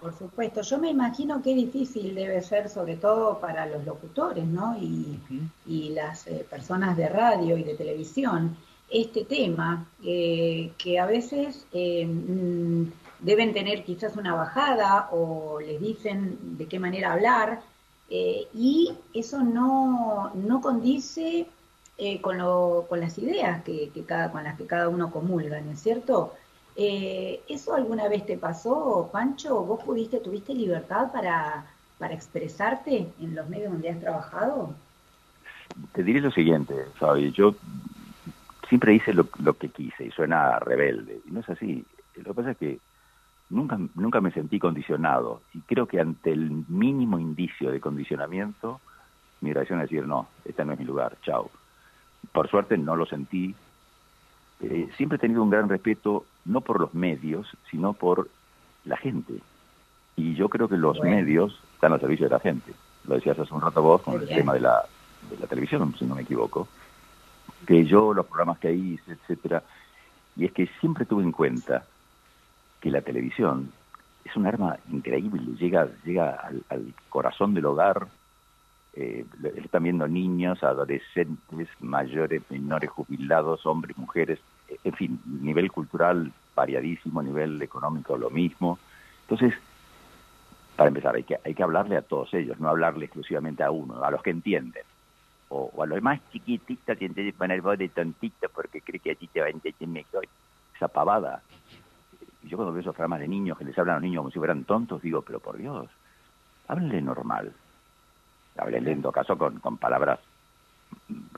Por 0.00 0.16
supuesto, 0.16 0.60
yo 0.62 0.78
me 0.78 0.90
imagino 0.90 1.42
qué 1.42 1.54
difícil 1.54 2.14
debe 2.14 2.42
ser, 2.42 2.68
sobre 2.68 2.96
todo 2.96 3.40
para 3.40 3.66
los 3.66 3.84
locutores, 3.84 4.44
¿no? 4.44 4.76
Y, 4.78 5.18
y 5.66 5.88
las 5.90 6.26
eh, 6.26 6.46
personas 6.48 6.96
de 6.96 7.08
radio 7.08 7.56
y 7.56 7.64
de 7.64 7.74
televisión, 7.74 8.56
este 8.90 9.24
tema, 9.24 9.86
eh, 10.04 10.72
que 10.78 10.98
a 10.98 11.06
veces 11.06 11.66
eh, 11.72 12.06
mm, 12.06 12.92
deben 13.20 13.52
tener 13.52 13.84
quizás 13.84 14.16
una 14.16 14.34
bajada 14.34 15.08
o 15.12 15.60
les 15.60 15.80
dicen 15.80 16.38
de 16.58 16.66
qué 16.66 16.78
manera 16.78 17.12
hablar, 17.12 17.60
y 18.08 18.92
eso 19.14 19.42
no, 19.42 20.30
no 20.34 20.60
condice 20.60 21.48
eh, 21.98 22.20
con, 22.20 22.36
lo, 22.36 22.84
con 22.90 23.00
las 23.00 23.16
ideas 23.16 23.62
que, 23.62 23.90
cada, 24.06 24.30
con 24.30 24.44
las 24.44 24.58
que 24.58 24.66
cada 24.66 24.90
uno 24.90 25.10
comulga, 25.10 25.60
¿no 25.62 25.72
es 25.72 25.80
cierto? 25.80 26.34
Eh, 26.76 27.40
¿Eso 27.48 27.74
alguna 27.74 28.08
vez 28.08 28.26
te 28.26 28.36
pasó, 28.36 29.08
Pancho? 29.12 29.64
¿Vos 29.64 29.82
pudiste, 29.82 30.18
tuviste 30.18 30.54
libertad 30.54 31.10
para, 31.12 31.66
para 31.98 32.14
expresarte 32.14 33.08
en 33.20 33.34
los 33.34 33.48
medios 33.48 33.72
donde 33.72 33.90
has 33.90 34.00
trabajado? 34.00 34.74
Te 35.92 36.02
diré 36.02 36.20
lo 36.20 36.30
siguiente, 36.30 36.74
Fabi, 36.94 37.32
yo 37.32 37.54
siempre 38.68 38.94
hice 38.94 39.14
lo, 39.14 39.28
lo 39.42 39.54
que 39.54 39.68
quise 39.68 40.04
y 40.06 40.10
suena 40.10 40.58
rebelde, 40.58 41.20
y 41.26 41.30
no 41.30 41.40
es 41.40 41.48
así. 41.48 41.84
Lo 42.16 42.24
que 42.24 42.34
pasa 42.34 42.50
es 42.52 42.58
que 42.58 42.78
nunca, 43.50 43.78
nunca 43.94 44.20
me 44.20 44.32
sentí 44.32 44.58
condicionado 44.58 45.42
y 45.54 45.60
creo 45.60 45.86
que 45.86 46.00
ante 46.00 46.32
el 46.32 46.64
mínimo 46.68 47.18
indicio 47.18 47.70
de 47.70 47.80
condicionamiento, 47.80 48.80
mi 49.40 49.52
reacción 49.52 49.80
es 49.80 49.90
decir, 49.90 50.06
no, 50.06 50.28
este 50.44 50.64
no 50.64 50.72
es 50.72 50.78
mi 50.78 50.84
lugar, 50.84 51.16
chao 51.22 51.50
por 52.32 52.48
suerte 52.48 52.76
no 52.78 52.96
lo 52.96 53.06
sentí. 53.06 53.54
Eh, 54.60 54.88
siempre 54.96 55.16
he 55.16 55.20
tenido 55.20 55.42
un 55.42 55.50
gran 55.50 55.68
respeto, 55.68 56.24
no 56.44 56.60
por 56.60 56.80
los 56.80 56.94
medios, 56.94 57.46
sino 57.70 57.92
por 57.92 58.28
la 58.84 58.96
gente. 58.96 59.34
Y 60.16 60.34
yo 60.34 60.48
creo 60.48 60.68
que 60.68 60.76
los 60.76 61.00
medios 61.00 61.60
están 61.74 61.92
al 61.92 62.00
servicio 62.00 62.26
de 62.26 62.34
la 62.34 62.40
gente. 62.40 62.72
Lo 63.06 63.16
decías 63.16 63.38
hace 63.38 63.52
un 63.52 63.60
rato 63.60 63.82
vos 63.82 64.02
con 64.02 64.20
el 64.20 64.26
tema 64.26 64.54
de 64.54 64.60
la, 64.60 64.84
de 65.30 65.38
la 65.38 65.46
televisión, 65.46 65.94
si 65.98 66.06
no 66.06 66.14
me 66.14 66.22
equivoco, 66.22 66.68
que 67.66 67.84
yo, 67.84 68.14
los 68.14 68.26
programas 68.26 68.58
que 68.58 68.72
hice, 68.72 69.12
etcétera, 69.12 69.62
y 70.36 70.44
es 70.44 70.52
que 70.52 70.68
siempre 70.80 71.04
tuve 71.04 71.22
en 71.22 71.32
cuenta 71.32 71.84
que 72.80 72.90
la 72.90 73.00
televisión 73.00 73.72
es 74.24 74.36
un 74.36 74.46
arma 74.46 74.76
increíble, 74.90 75.42
llega, 75.58 75.88
llega 76.04 76.30
al, 76.68 76.94
corazón 77.08 77.54
del 77.54 77.66
hogar, 77.66 78.06
eh, 78.96 79.26
están 79.56 79.82
viendo 79.82 80.08
niños, 80.08 80.62
adolescentes, 80.64 81.68
mayores, 81.80 82.42
menores, 82.48 82.88
jubilados, 82.88 83.66
hombres, 83.66 83.96
mujeres, 83.98 84.40
en 84.82 84.92
fin, 84.94 85.20
nivel 85.26 85.70
cultural 85.70 86.32
variadísimo, 86.54 87.22
nivel 87.22 87.60
económico 87.60 88.16
lo 88.16 88.30
mismo. 88.30 88.78
Entonces, 89.28 89.52
para 90.76 90.88
empezar, 90.88 91.14
hay 91.14 91.24
que, 91.24 91.38
hay 91.44 91.54
que 91.54 91.62
hablarle 91.62 91.98
a 91.98 92.02
todos 92.02 92.32
ellos, 92.32 92.58
no 92.58 92.70
hablarle 92.70 93.04
exclusivamente 93.04 93.62
a 93.62 93.70
uno, 93.70 94.02
a 94.02 94.10
los 94.10 94.22
que 94.22 94.30
entienden. 94.30 94.82
O, 95.48 95.70
a 95.82 95.86
los 95.86 96.02
más 96.02 96.18
chiquititos, 96.30 96.96
que 96.96 97.34
poner 97.36 97.60
voz 97.60 97.78
de 97.78 97.90
tontito 97.90 98.48
porque 98.48 98.80
cree 98.80 98.98
que 98.98 99.10
allí 99.10 99.28
te 99.28 99.40
va 99.40 99.46
a 99.46 99.50
entender 99.50 99.88
mejor. 99.88 100.26
Esa 100.74 100.88
pavada. 100.88 101.42
yo 102.42 102.56
cuando 102.56 102.72
veo 102.72 102.80
esos 102.80 102.94
programas 102.94 103.20
de 103.20 103.28
niños 103.28 103.56
que 103.58 103.64
les 103.64 103.78
hablan 103.78 103.96
a 103.96 103.98
los 103.98 104.04
niños 104.04 104.20
como 104.20 104.30
si 104.30 104.38
fueran 104.38 104.64
tontos, 104.64 105.02
digo, 105.02 105.20
pero 105.22 105.38
por 105.38 105.58
Dios, 105.58 105.88
háblenle 106.66 107.02
normal. 107.02 107.52
Háblenle 108.58 108.92
en 108.92 109.02
todo 109.02 109.12
caso 109.12 109.36
con, 109.36 109.58
con 109.60 109.76
palabras 109.78 110.20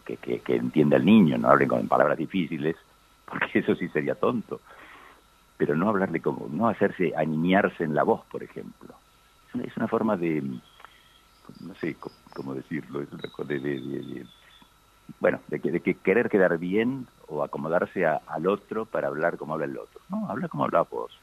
que, 0.04 0.16
que, 0.16 0.40
que 0.40 0.56
entienda 0.56 0.96
el 0.96 1.04
niño, 1.04 1.38
no 1.38 1.48
hablen 1.48 1.68
con 1.68 1.88
palabras 1.88 2.18
difíciles, 2.18 2.76
porque 3.24 3.60
eso 3.60 3.74
sí 3.74 3.88
sería 3.88 4.14
tonto. 4.14 4.60
Pero 5.56 5.76
no 5.76 5.88
hablarle 5.88 6.20
como, 6.20 6.48
no 6.50 6.68
hacerse 6.68 7.12
animarse 7.16 7.84
en 7.84 7.94
la 7.94 8.04
voz, 8.04 8.24
por 8.26 8.42
ejemplo. 8.42 8.94
Es 9.62 9.76
una, 9.76 9.88
forma 9.88 10.16
de, 10.16 10.42
no 10.42 11.74
sé 11.80 11.96
cómo 12.34 12.54
decirlo, 12.54 13.00
es 13.00 13.08
una, 13.12 13.22
de, 13.48 13.58
de, 13.58 13.80
de, 13.80 14.26
bueno, 15.20 15.40
de 15.48 15.58
que, 15.58 15.72
de 15.72 15.80
que 15.80 15.94
querer 15.94 16.28
quedar 16.28 16.58
bien 16.58 17.06
o 17.26 17.42
acomodarse 17.42 18.06
al 18.06 18.46
otro 18.46 18.84
para 18.84 19.08
hablar 19.08 19.36
como 19.36 19.54
habla 19.54 19.66
el 19.66 19.78
otro. 19.78 20.00
No, 20.10 20.30
habla 20.30 20.48
como 20.48 20.64
habla 20.64 20.82
vos, 20.82 21.18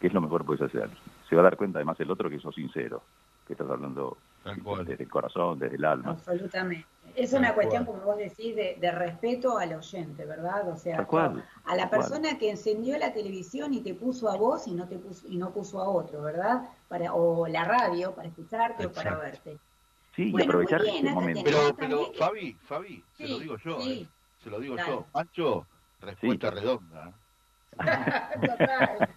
que 0.00 0.08
es 0.08 0.12
lo 0.12 0.20
mejor 0.20 0.42
que 0.42 0.46
puedes 0.48 0.62
hacer. 0.62 0.90
Se 1.28 1.36
va 1.36 1.42
a 1.42 1.44
dar 1.44 1.56
cuenta 1.56 1.78
además 1.78 1.98
el 2.00 2.10
otro 2.10 2.28
que 2.28 2.40
sos 2.40 2.54
sincero, 2.54 3.02
que 3.46 3.54
estás 3.54 3.70
hablando 3.70 4.18
desde 4.84 5.04
el 5.04 5.08
corazón, 5.08 5.58
desde 5.58 5.76
el 5.76 5.84
alma. 5.84 6.10
Absolutamente. 6.10 6.86
Es 7.14 7.32
una 7.32 7.54
cuestión, 7.54 7.84
como 7.84 8.00
vos 8.02 8.16
decís, 8.16 8.54
de, 8.54 8.92
respeto 8.92 9.58
al 9.58 9.74
oyente, 9.74 10.24
¿verdad? 10.24 10.68
O 10.68 10.76
sea, 10.76 11.06
a 11.64 11.76
la 11.76 11.90
persona 11.90 12.38
que 12.38 12.50
encendió 12.50 12.96
la 12.98 13.12
televisión 13.12 13.74
y 13.74 13.80
te 13.80 13.94
puso 13.94 14.30
a 14.30 14.36
vos 14.36 14.68
y 14.68 14.72
no 14.72 14.86
te 14.86 14.98
puso, 14.98 15.26
y 15.28 15.36
no 15.36 15.50
puso 15.50 15.80
a 15.80 15.88
otro, 15.88 16.22
¿verdad? 16.22 16.68
Para, 16.86 17.12
o 17.14 17.46
la 17.48 17.64
radio 17.64 18.14
para 18.14 18.28
escucharte 18.28 18.86
o 18.86 18.92
para 18.92 19.16
verte. 19.16 19.58
Sí, 20.14 20.32
y 20.36 20.42
aprovechar 20.42 20.84
este 20.84 21.10
momento. 21.10 21.42
Pero, 21.44 21.76
pero 21.76 22.12
Fabi, 22.12 22.54
Fabi, 22.66 23.02
se 23.16 23.28
lo 23.28 23.38
digo 23.38 23.56
yo, 23.58 23.78
¿eh? 23.80 24.06
se 24.42 24.50
lo 24.50 24.60
digo 24.60 24.76
yo. 24.76 25.06
Pancho, 25.12 25.66
respuesta 26.00 26.50
redonda. 26.50 27.12
Total. 27.78 29.08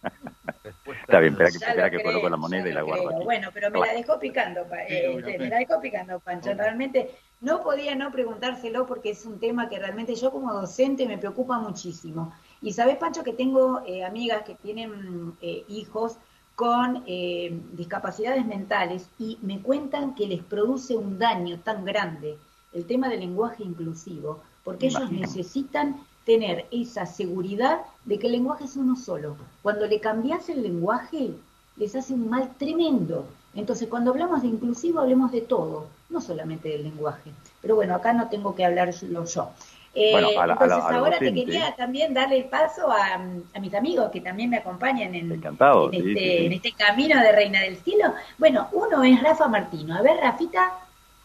Está 0.91 1.19
bien, 1.19 1.33
espera 1.33 1.51
que, 1.51 1.57
espera 1.57 1.89
que 1.89 2.03
coloco 2.03 2.29
la 2.29 2.37
moneda 2.37 2.69
y 2.69 2.73
la 2.73 2.81
guardo. 2.81 3.23
Bueno, 3.23 3.49
pero 3.53 3.69
me 3.71 3.79
la 3.79 3.93
dejó 3.93 4.19
picando, 4.19 4.65
eh, 4.87 5.37
me 5.39 5.49
la 5.49 5.57
dejó 5.57 5.79
picando, 5.79 6.19
Pancho. 6.19 6.53
Realmente 6.53 7.11
no 7.41 7.61
podía 7.61 7.95
no 7.95 8.11
preguntárselo 8.11 8.85
porque 8.85 9.11
es 9.11 9.25
un 9.25 9.39
tema 9.39 9.69
que 9.69 9.79
realmente 9.79 10.15
yo 10.15 10.31
como 10.31 10.53
docente 10.53 11.07
me 11.07 11.17
preocupa 11.17 11.57
muchísimo. 11.59 12.33
Y 12.61 12.73
sabes, 12.73 12.97
Pancho, 12.97 13.23
que 13.23 13.33
tengo 13.33 13.83
eh, 13.85 14.03
amigas 14.03 14.43
que 14.43 14.55
tienen 14.55 15.33
eh, 15.41 15.63
hijos 15.67 16.17
con 16.55 17.03
discapacidades 17.05 18.45
mentales 18.45 19.09
y 19.17 19.39
me 19.41 19.61
cuentan 19.61 20.13
que 20.13 20.27
les 20.27 20.43
produce 20.43 20.95
un 20.95 21.17
daño 21.17 21.59
tan 21.61 21.83
grande 21.85 22.37
el 22.73 22.85
tema 22.85 23.09
del 23.09 23.21
lenguaje 23.21 23.63
inclusivo, 23.63 24.43
porque 24.63 24.87
ellos 24.87 25.11
necesitan 25.11 26.05
tener 26.25 26.65
esa 26.71 27.05
seguridad 27.05 27.81
de 28.05 28.19
que 28.19 28.27
el 28.27 28.33
lenguaje 28.33 28.65
es 28.65 28.75
uno 28.75 28.95
solo. 28.95 29.35
Cuando 29.61 29.85
le 29.87 29.99
cambias 29.99 30.49
el 30.49 30.63
lenguaje, 30.63 31.31
les 31.77 31.95
hace 31.95 32.13
un 32.13 32.29
mal 32.29 32.49
tremendo. 32.57 33.25
Entonces, 33.55 33.87
cuando 33.89 34.11
hablamos 34.11 34.41
de 34.41 34.47
inclusivo, 34.47 34.99
hablemos 34.99 35.31
de 35.31 35.41
todo, 35.41 35.87
no 36.09 36.21
solamente 36.21 36.69
del 36.69 36.83
lenguaje. 36.83 37.31
Pero 37.61 37.75
bueno, 37.75 37.95
acá 37.95 38.13
no 38.13 38.29
tengo 38.29 38.55
que 38.55 38.65
hablar 38.65 38.91
yo. 38.91 39.49
Eh, 39.93 40.13
entonces, 40.13 40.71
ahora 40.71 41.19
te 41.19 41.33
quería 41.33 41.75
también 41.75 42.13
darle 42.13 42.37
el 42.37 42.45
paso 42.45 42.89
a, 42.89 43.17
mis 43.59 43.73
amigos 43.73 44.09
que 44.09 44.21
también 44.21 44.49
me 44.49 44.57
acompañan 44.57 45.13
en, 45.13 45.33
este, 45.33 46.45
en, 46.45 46.53
este, 46.53 46.71
camino 46.71 47.21
de 47.21 47.31
Reina 47.33 47.61
del 47.61 47.75
Cielo. 47.75 48.13
Bueno, 48.37 48.69
uno 48.71 49.03
es 49.03 49.21
Rafa 49.21 49.49
Martino. 49.49 49.97
A 49.97 50.01
ver, 50.01 50.17
Rafita, 50.21 50.71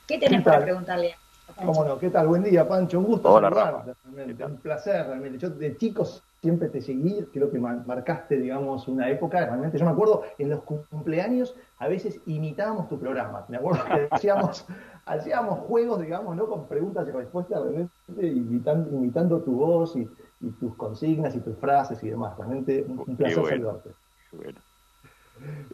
¿qué 0.09 0.19
tenés 0.19 0.43
para 0.43 0.61
preguntarle? 0.61 1.15
¿Cómo 1.65 1.85
no? 1.85 1.99
¿Qué 1.99 2.11
tal? 2.11 2.29
Buen 2.29 2.43
día, 2.43 2.69
Pancho. 2.69 2.99
Un 2.99 3.07
gusto 3.07 3.33
Hola, 3.33 3.51
saludarte. 3.51 4.45
Un 4.45 4.57
placer, 4.59 5.07
realmente. 5.07 5.39
Yo 5.39 5.51
de 5.51 5.77
chicos 5.77 6.23
siempre 6.43 6.69
te 6.69 6.81
seguí, 6.81 7.27
creo 7.33 7.51
que 7.51 7.59
marcaste, 7.59 8.37
digamos, 8.37 8.87
una 8.89 9.09
época, 9.09 9.45
realmente. 9.45 9.79
Yo 9.79 9.87
me 9.87 9.93
acuerdo 9.93 10.23
en 10.39 10.51
los 10.51 10.63
cumpleaños, 10.63 11.57
a 11.79 11.89
veces 11.89 12.21
imitábamos 12.27 12.89
tu 12.89 12.99
programa. 12.99 13.47
Me 13.49 13.57
acuerdo 13.57 13.85
que 13.85 14.09
hacíamos, 14.11 14.67
hacíamos 15.07 15.61
juegos, 15.61 16.01
digamos, 16.01 16.37
¿no? 16.37 16.47
Con 16.47 16.67
preguntas 16.69 17.09
y 17.09 17.11
respuestas, 17.11 17.63
realmente, 17.63 17.91
imitando, 18.27 18.91
imitando 18.95 19.41
tu 19.41 19.53
voz 19.53 19.97
y, 19.97 20.09
tus 20.61 20.75
consignas 20.77 21.35
y 21.35 21.41
tus 21.41 21.57
frases 21.57 22.03
y 22.05 22.11
demás. 22.11 22.37
Realmente 22.37 22.85
un, 22.87 23.17
placer 23.17 23.45
saludarte. 23.45 23.91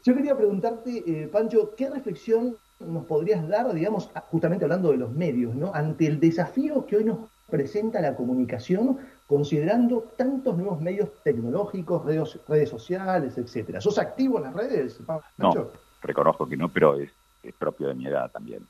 Yo 0.05 0.15
quería 0.15 0.37
preguntarte, 0.37 1.03
eh, 1.07 1.29
Pancho, 1.29 1.75
¿qué 1.77 1.91
reflexión 1.91 2.57
nos 2.87 3.05
podrías 3.07 3.47
dar, 3.49 3.73
digamos, 3.73 4.11
justamente 4.31 4.65
hablando 4.65 4.91
de 4.91 4.99
los 4.99 5.12
medios, 5.12 5.55
¿no? 5.55 5.75
Ante 5.75 6.07
el 6.07 6.21
desafío 6.21 6.87
que 6.87 6.97
hoy 6.97 7.05
nos 7.05 7.19
presenta 7.51 8.01
la 8.01 8.17
comunicación, 8.17 8.99
considerando 9.27 10.01
tantos 10.17 10.57
nuevos 10.57 10.81
medios 10.81 11.11
tecnológicos, 11.23 12.05
redes, 12.05 12.39
redes 12.49 12.71
sociales, 12.71 13.37
etcétera. 13.37 13.81
¿Sos 13.81 13.99
activo 13.99 14.39
en 14.39 14.45
las 14.45 14.55
redes? 14.55 15.01
No, 15.37 15.53
reconozco 16.01 16.49
que 16.49 16.57
no, 16.57 16.69
pero 16.69 16.99
es, 16.99 17.11
propio 17.59 17.89
de 17.89 17.95
mi 17.95 18.07
edad 18.07 18.31
también. 18.31 18.67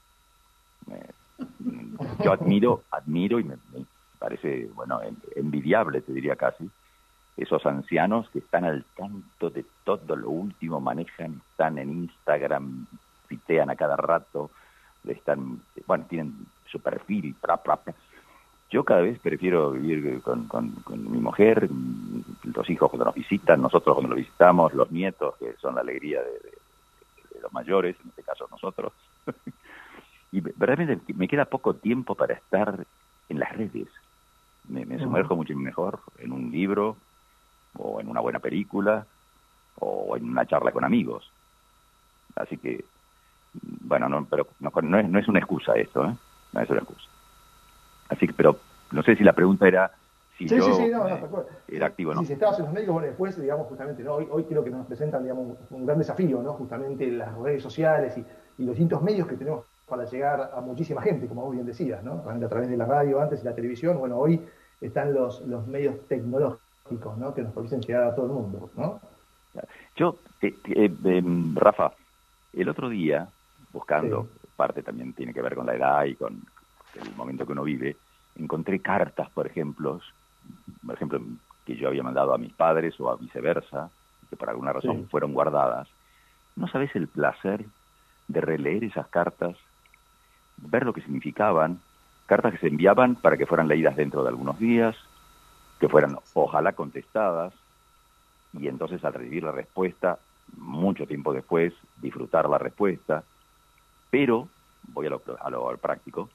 yo 2.25 2.33
admiro, 2.33 2.83
admiro 2.91 3.39
y 3.39 3.45
me, 3.45 3.57
parece, 4.19 4.69
bueno, 4.75 5.01
envidiable, 5.37 6.01
te 6.01 6.13
diría 6.13 6.37
casi, 6.37 6.69
esos 7.37 7.65
ancianos 7.65 8.29
que 8.31 8.41
están 8.41 8.65
al 8.65 8.85
tanto 8.97 9.51
de 9.51 9.65
todo 9.85 10.17
lo 10.17 10.31
último, 10.31 10.81
manejan, 10.81 11.41
están 11.51 11.79
en 11.79 11.91
Instagram, 11.91 12.87
pitean 13.33 13.71
a 13.71 13.77
cada 13.77 13.97
rato, 13.97 14.51
están, 15.09 15.63
bueno, 15.87 16.05
tienen 16.07 16.47
su 16.67 16.81
perfil, 16.81 17.35
Yo 18.71 18.85
cada 18.85 19.01
vez 19.01 19.19
prefiero 19.21 19.71
vivir 19.71 20.21
con, 20.21 20.47
con, 20.49 20.85
mi 21.11 21.19
mujer, 21.19 21.67
los 22.45 22.69
hijos 22.69 22.91
cuando 22.91 23.07
nos 23.07 23.15
visitan, 23.15 23.63
nosotros 23.63 23.95
cuando 23.95 24.11
los 24.11 24.19
visitamos, 24.19 24.75
los 24.75 24.91
nietos, 24.91 25.35
que 25.39 25.55
son 25.63 25.77
la 25.77 25.81
alegría 25.81 26.21
de, 26.21 27.41
los 27.41 27.53
mayores, 27.53 27.97
en 28.03 28.11
este 28.11 28.23
caso 28.23 28.47
nosotros. 28.51 28.93
y 30.33 30.41
verdaderamente 30.41 31.15
me 31.15 31.27
queda 31.27 31.47
poco 31.47 31.75
tiempo 31.75 32.15
para 32.15 32.35
estar 32.35 32.85
en 33.31 33.39
las 33.39 33.51
redes. 33.57 33.89
Me, 34.69 34.85
me 34.85 34.99
sumerjo 34.99 35.35
mucho 35.37 35.57
mejor 35.57 36.01
en 36.19 36.33
un 36.33 36.53
libro, 36.53 36.97
o 37.79 37.99
en 37.99 38.09
una 38.09 38.21
buena 38.21 38.39
película, 38.39 39.07
o 39.79 40.17
en 40.17 40.29
una 40.29 40.47
charla 40.47 40.71
con 40.71 40.85
amigos. 40.85 41.31
Así 42.37 42.59
que 42.59 42.85
bueno, 43.93 44.09
no, 44.09 44.25
pero 44.25 44.47
no, 44.83 44.99
es, 44.99 45.07
no 45.07 45.19
es 45.19 45.29
una 45.29 45.39
excusa 45.39 45.75
esto, 45.75 46.07
¿eh? 46.07 46.15
No 46.55 46.61
es 46.63 46.71
una 46.71 46.81
excusa. 46.81 47.09
Así 48.09 48.27
que, 48.27 48.33
pero 48.33 48.57
no 48.91 49.03
sé 49.03 49.17
si 49.17 49.23
la 49.23 49.35
pregunta 49.35 49.69
era 49.69 49.91
si 50.39 50.49
yo 50.49 50.63
sí, 50.63 50.73
sí, 50.73 50.89
no, 50.89 51.07
eh, 51.07 51.21
era 51.69 51.89
activo, 51.89 52.15
¿no? 52.15 52.25
Si 52.25 52.33
estabas 52.33 52.59
en 52.59 52.65
los 52.65 52.73
médicos, 52.73 52.95
bueno, 52.95 53.09
después, 53.09 53.39
digamos, 53.39 53.67
justamente, 53.67 54.03
¿no? 54.03 54.15
hoy, 54.15 54.27
hoy 54.31 54.45
creo 54.45 54.65
que 54.65 54.71
nos 54.71 54.87
presentan, 54.87 55.25
digamos, 55.25 55.59
un 55.69 55.85
gran 55.85 55.99
desafío, 55.99 56.43
¿no? 56.43 56.55
Justamente 56.55 57.07
las 57.11 57.37
redes 57.37 57.63
sociales 57.63 58.17
y, 58.17 58.21
y 58.63 58.65
los 58.65 58.75
distintos 58.75 59.03
medios 59.03 59.29
que 59.29 59.37
tenemos 59.37 59.67
para 59.87 60.07
llegar 60.07 60.53
a 60.57 60.61
muchísima 60.63 61.03
gente, 61.03 61.27
como 61.27 61.43
vos 61.43 61.53
bien 61.53 61.67
decías, 61.67 62.03
¿no? 62.03 62.25
A 62.27 62.49
través 62.49 62.71
de 62.71 62.79
la 62.79 62.87
radio 62.87 63.21
antes 63.21 63.43
y 63.43 63.45
la 63.45 63.55
televisión, 63.55 63.99
bueno, 63.99 64.17
hoy 64.17 64.41
están 64.81 65.13
los, 65.13 65.43
los 65.43 65.67
medios 65.67 65.97
tecnológicos, 66.09 67.19
¿no? 67.19 67.35
Que 67.35 67.43
nos 67.43 67.53
permiten 67.53 67.83
llegar 67.83 68.05
a 68.05 68.15
todo 68.15 68.25
el 68.25 68.33
mundo, 68.33 68.71
¿no? 68.75 69.01
Yo, 69.97 70.17
eh, 70.41 70.55
eh, 70.65 71.23
Rafa, 71.57 71.93
el 72.55 72.71
otro 72.71 72.89
día 72.89 73.29
buscando, 73.73 74.29
parte 74.57 74.83
también 74.83 75.13
tiene 75.13 75.33
que 75.33 75.43
ver 75.43 75.55
con 75.55 75.67
la 75.67 75.75
edad 75.75 76.05
y 76.05 76.15
con 76.15 76.43
el 76.95 77.15
momento 77.17 77.47
que 77.47 77.53
uno 77.53 77.65
vive, 77.65 77.97
encontré 78.37 78.81
cartas, 78.81 79.31
por 79.31 79.47
ejemplo, 79.47 80.01
por 80.85 80.95
ejemplo, 80.95 81.21
que 81.65 81.77
yo 81.77 81.89
había 81.89 82.03
mandado 82.03 82.35
a 82.35 82.39
mis 82.39 82.53
padres 82.53 82.99
o 83.01 83.11
a 83.11 83.17
viceversa, 83.17 83.91
que 84.29 84.37
por 84.37 84.51
alguna 84.51 84.73
razón 84.73 85.09
fueron 85.09 85.33
guardadas. 85.33 85.89
¿No 86.57 86.69
sabes 86.69 86.95
el 86.97 87.09
placer 87.09 87.65
de 88.29 88.41
releer 88.41 88.85
esas 88.85 89.07
cartas, 89.09 89.57
ver 90.59 90.85
lo 90.85 90.93
que 90.93 91.03
significaban? 91.03 91.81
Cartas 92.27 92.53
que 92.53 92.59
se 92.59 92.69
enviaban 92.69 93.17
para 93.17 93.37
que 93.37 93.47
fueran 93.47 93.69
leídas 93.69 93.97
dentro 93.97 94.23
de 94.23 94.29
algunos 94.29 94.59
días, 94.59 94.97
que 95.79 95.89
fueran 95.89 96.17
ojalá 96.35 96.73
contestadas, 96.73 97.53
y 98.53 98.69
entonces 98.69 99.05
al 99.05 99.15
recibir 99.15 99.45
la 99.45 99.53
respuesta, 99.53 100.19
mucho 100.57 101.07
tiempo 101.07 101.33
después, 101.33 101.73
disfrutar 102.01 102.49
la 102.49 102.59
respuesta, 102.59 103.25
pero, 104.13 104.47
voy 104.93 105.07
a 105.07 105.09
lo, 105.09 105.23
a 105.41 105.49
lo 105.49 105.75
práctico, 105.79 106.29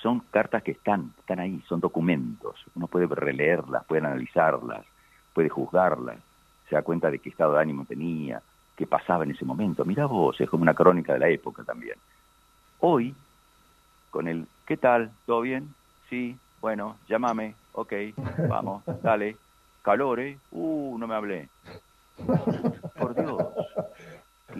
son 0.00 0.20
cartas 0.30 0.62
que 0.62 0.70
están, 0.70 1.12
están 1.18 1.40
ahí, 1.40 1.60
son 1.68 1.80
documentos. 1.80 2.54
Uno 2.76 2.86
puede 2.86 3.06
releerlas, 3.06 3.84
puede 3.84 4.06
analizarlas, 4.06 4.86
puede 5.32 5.48
juzgarlas, 5.48 6.18
se 6.68 6.76
da 6.76 6.82
cuenta 6.82 7.10
de 7.10 7.18
qué 7.18 7.30
estado 7.30 7.54
de 7.54 7.62
ánimo 7.62 7.84
tenía, 7.84 8.40
qué 8.76 8.86
pasaba 8.86 9.24
en 9.24 9.32
ese 9.32 9.44
momento. 9.44 9.84
Mira 9.84 10.06
vos, 10.06 10.40
es 10.40 10.48
como 10.48 10.62
una 10.62 10.74
crónica 10.74 11.14
de 11.14 11.18
la 11.18 11.28
época 11.28 11.64
también. 11.64 11.96
Hoy, 12.78 13.12
con 14.12 14.28
el 14.28 14.46
¿qué 14.64 14.76
tal? 14.76 15.10
¿Todo 15.26 15.40
bien? 15.40 15.74
Sí, 16.08 16.36
bueno, 16.60 16.96
llámame, 17.08 17.56
ok, 17.72 17.92
vamos, 18.48 18.84
dale. 19.02 19.36
Calor, 19.82 20.20
¿eh? 20.20 20.38
Uh, 20.52 20.96
no 20.96 21.08
me 21.08 21.16
hablé. 21.16 21.48
Por 22.96 23.16
Dios. 23.16 23.63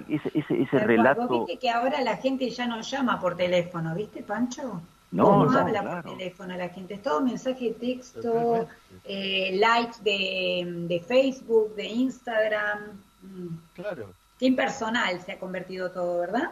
Ese, 0.09 0.31
ese, 0.35 0.63
ese 0.63 0.79
relato... 0.79 1.47
viste 1.47 1.59
que 1.59 1.71
ahora 1.71 2.01
la 2.01 2.17
gente 2.17 2.49
ya 2.51 2.67
no 2.67 2.81
llama 2.81 3.21
por 3.21 3.37
teléfono, 3.37 3.95
¿viste, 3.95 4.23
Pancho? 4.23 4.81
No, 5.15 5.47
no, 5.47 5.59
habla 5.59 6.03
por 6.03 6.17
teléfono 6.17 6.57
la 6.57 6.69
gente, 6.71 6.95
es 6.95 7.03
todo 7.03 7.21
mensaje 7.21 7.67
de 7.67 7.75
texto, 7.75 8.67
eh, 9.05 9.57
likes 9.57 10.03
de, 10.03 10.87
de, 10.89 11.01
Facebook, 11.01 11.77
de 11.77 11.87
Instagram. 11.87 13.01
Mm. 13.23 13.49
Claro. 13.75 14.09
Qué 14.39 14.47
impersonal 14.47 15.21
se 15.21 15.33
ha 15.33 15.39
convertido 15.39 15.93
todo, 15.93 16.21
¿verdad? 16.21 16.51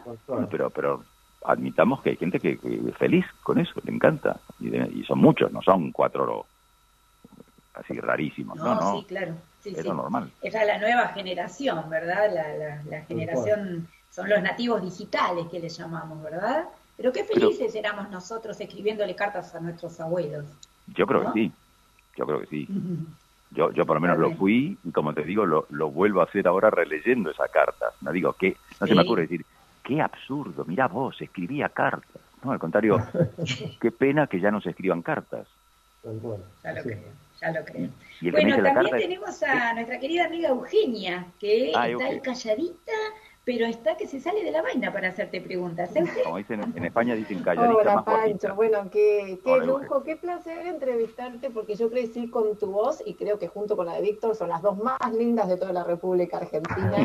pero, 0.48 0.70
pero 0.70 1.04
admitamos 1.44 2.02
que 2.02 2.10
hay 2.10 2.16
gente 2.16 2.38
que, 2.38 2.52
es 2.52 2.96
feliz 2.96 3.26
con 3.42 3.58
eso, 3.58 3.72
le 3.84 3.92
encanta. 3.92 4.38
Y, 4.60 5.02
son 5.04 5.18
muchos, 5.18 5.50
no 5.52 5.60
son 5.62 5.90
cuatro 5.90 6.46
así 7.74 7.98
rarísimos. 7.98 8.56
No, 8.56 8.74
no, 8.76 9.00
sí, 9.00 9.06
claro. 9.06 9.34
Sí, 9.62 9.72
es 9.76 9.84
normal. 9.84 10.30
Esa 10.42 10.62
es 10.62 10.66
la 10.66 10.78
nueva 10.78 11.08
generación, 11.08 11.88
¿verdad? 11.88 12.32
La, 12.32 12.82
la, 12.84 13.04
generación, 13.04 13.86
son 14.10 14.28
los 14.28 14.42
nativos 14.42 14.82
digitales 14.82 15.46
que 15.50 15.60
le 15.60 15.68
llamamos, 15.68 16.22
¿verdad? 16.22 16.64
Pero 16.96 17.12
qué 17.12 17.24
felices 17.24 17.74
éramos 17.74 18.10
nosotros 18.10 18.60
escribiéndole 18.60 19.14
cartas 19.14 19.54
a 19.54 19.60
nuestros 19.60 20.00
abuelos. 20.00 20.44
Yo 20.88 21.06
creo 21.06 21.24
que 21.24 21.32
sí, 21.32 21.52
yo 22.16 22.26
creo 22.26 22.40
que 22.40 22.46
sí. 22.46 22.68
Yo, 23.54 23.70
yo 23.70 23.84
por 23.84 23.96
lo 23.96 24.00
menos 24.00 24.18
lo 24.18 24.34
fui 24.34 24.78
y 24.82 24.92
como 24.92 25.12
te 25.12 25.24
digo, 25.24 25.44
lo, 25.44 25.66
lo 25.68 25.90
vuelvo 25.90 26.22
a 26.22 26.24
hacer 26.24 26.48
ahora 26.48 26.70
releyendo 26.70 27.30
esas 27.30 27.50
cartas. 27.50 27.92
No 28.00 28.10
digo 28.10 28.32
que, 28.32 28.56
no 28.80 28.86
se 28.86 28.94
me 28.94 29.02
ocurre 29.02 29.22
decir, 29.22 29.44
qué 29.84 30.00
absurdo, 30.00 30.64
mira 30.64 30.88
vos, 30.88 31.20
escribía 31.20 31.68
cartas. 31.68 32.22
No, 32.42 32.52
al 32.52 32.58
contrario, 32.58 32.96
qué 33.80 33.92
pena 33.92 34.26
que 34.26 34.40
ya 34.40 34.50
no 34.50 34.62
se 34.62 34.70
escriban 34.70 35.02
cartas. 35.02 35.46
lo 36.02 36.12
creo, 36.82 36.98
ya 37.42 37.50
lo 37.50 37.64
creo. 37.64 37.90
Bueno, 38.30 38.62
también 38.62 38.96
tenemos 38.96 39.42
a 39.42 39.74
nuestra 39.74 39.98
querida 39.98 40.26
amiga 40.26 40.50
Eugenia, 40.50 41.26
que 41.40 41.72
ah, 41.74 41.88
está 41.88 42.04
ahí 42.04 42.20
calladita, 42.20 42.92
pero 43.44 43.66
está 43.66 43.96
que 43.96 44.06
se 44.06 44.20
sale 44.20 44.44
de 44.44 44.52
la 44.52 44.62
vaina 44.62 44.92
para 44.92 45.08
hacerte 45.08 45.40
preguntas. 45.40 45.94
¿eh? 45.96 46.04
Como 46.24 46.36
dicen 46.38 46.72
en 46.76 46.84
España, 46.84 47.16
dicen 47.16 47.42
calladita. 47.42 47.74
Hola, 47.74 48.04
Pancho. 48.04 48.54
Bueno, 48.54 48.88
qué, 48.90 49.40
qué 49.44 49.56
lujo, 49.58 50.04
qué 50.04 50.14
placer 50.16 50.66
entrevistarte, 50.66 51.50
porque 51.50 51.74
yo 51.74 51.90
crecí 51.90 52.28
con 52.28 52.56
tu 52.56 52.70
voz 52.70 53.02
y 53.04 53.14
creo 53.14 53.40
que 53.40 53.48
junto 53.48 53.76
con 53.76 53.86
la 53.86 53.94
de 53.94 54.02
Víctor 54.02 54.36
son 54.36 54.48
las 54.48 54.62
dos 54.62 54.78
más 54.78 54.98
lindas 55.12 55.48
de 55.48 55.56
toda 55.56 55.72
la 55.72 55.82
República 55.82 56.36
Argentina. 56.36 56.96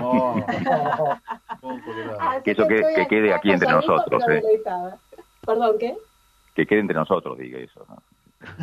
que 2.44 2.52
eso 2.52 2.68
que, 2.68 3.08
quede 3.10 3.34
aquí 3.34 3.52
entre 3.52 3.72
nosotros. 3.72 4.24
¿eh? 4.30 4.44
Perdón, 5.44 5.78
¿qué? 5.80 5.98
Que 6.54 6.68
quede 6.68 6.82
entre 6.82 6.96
nosotros, 6.96 7.38
diga 7.40 7.58
eso. 7.58 7.84
¿no? 7.90 7.98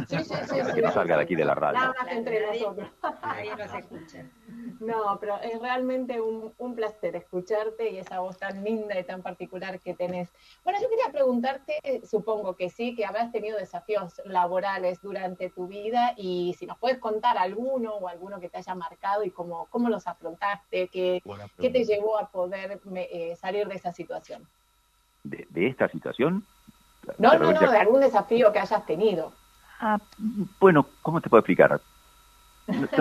Sí, 0.09 0.19
sí, 0.19 0.35
sí. 0.49 0.55
Que 0.75 0.83
no 0.83 0.93
salga 0.93 1.17
de 1.17 1.23
aquí 1.23 1.35
de 1.35 1.45
la 1.45 1.55
radio. 1.55 1.93
entre 2.09 2.47
nosotros. 2.47 2.89
escucha. 3.77 4.25
No, 4.81 5.19
pero 5.21 5.41
es 5.41 5.61
realmente 5.61 6.21
un, 6.21 6.53
un, 6.59 6.75
placer 6.75 7.17
escucharte 7.17 7.91
y 7.91 7.99
esa 7.99 8.21
voz 8.21 8.39
tan 8.39 8.63
linda 8.63 8.99
y 8.99 9.05
tan 9.05 9.23
particular 9.23 9.81
que 9.81 9.95
tenés. 9.95 10.31
Bueno, 10.63 10.79
yo 10.81 10.89
quería 10.89 11.11
preguntarte, 11.11 12.03
supongo 12.05 12.55
que 12.55 12.71
sí, 12.71 12.95
que 12.95 13.05
habrás 13.05 13.33
tenido 13.33 13.59
desafíos 13.59 14.21
laborales 14.25 15.01
durante 15.03 15.51
tu 15.51 15.67
vida 15.67 16.15
y 16.17 16.55
si 16.59 16.67
nos 16.67 16.79
puedes 16.79 16.99
contar 16.99 17.37
alguno 17.39 17.95
o 17.95 18.09
alguno 18.09 18.41
que 18.41 18.49
te 18.49 18.59
haya 18.59 18.75
marcado 18.75 19.25
y 19.25 19.31
cómo, 19.31 19.67
cómo 19.71 19.89
los 19.89 20.07
afrontaste, 20.07 20.89
qué, 20.89 21.23
qué 21.59 21.71
te 21.71 21.85
llevó 21.85 22.19
a 22.19 22.31
poder 22.31 22.81
eh, 22.95 23.37
salir 23.37 23.67
de 23.69 23.75
esa 23.75 23.93
situación. 23.93 24.47
¿De, 25.25 25.47
de 25.51 25.69
esta 25.69 25.89
situación? 25.89 26.47
No, 27.19 27.39
no, 27.39 27.53
no, 27.53 27.71
de 27.71 27.79
algún 27.79 28.01
desafío 28.01 28.53
que 28.53 28.59
hayas 28.59 28.87
tenido. 28.87 29.33
Ah, 29.81 29.99
bueno, 30.61 30.87
¿cómo 31.03 31.21
te 31.21 31.29
puedo 31.29 31.41
explicar? 31.41 31.81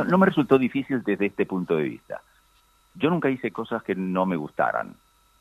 No, 0.07 0.17
me 0.17 0.25
resultó 0.25 0.57
difícil 0.57 1.03
desde 1.03 1.27
este 1.27 1.45
punto 1.45 1.75
de 1.75 1.83
vista. 1.83 2.21
Yo 2.95 3.09
nunca 3.09 3.29
hice 3.29 3.51
cosas 3.51 3.81
que 3.83 3.95
no 3.95 4.25
me 4.25 4.35
gustaran, 4.35 4.95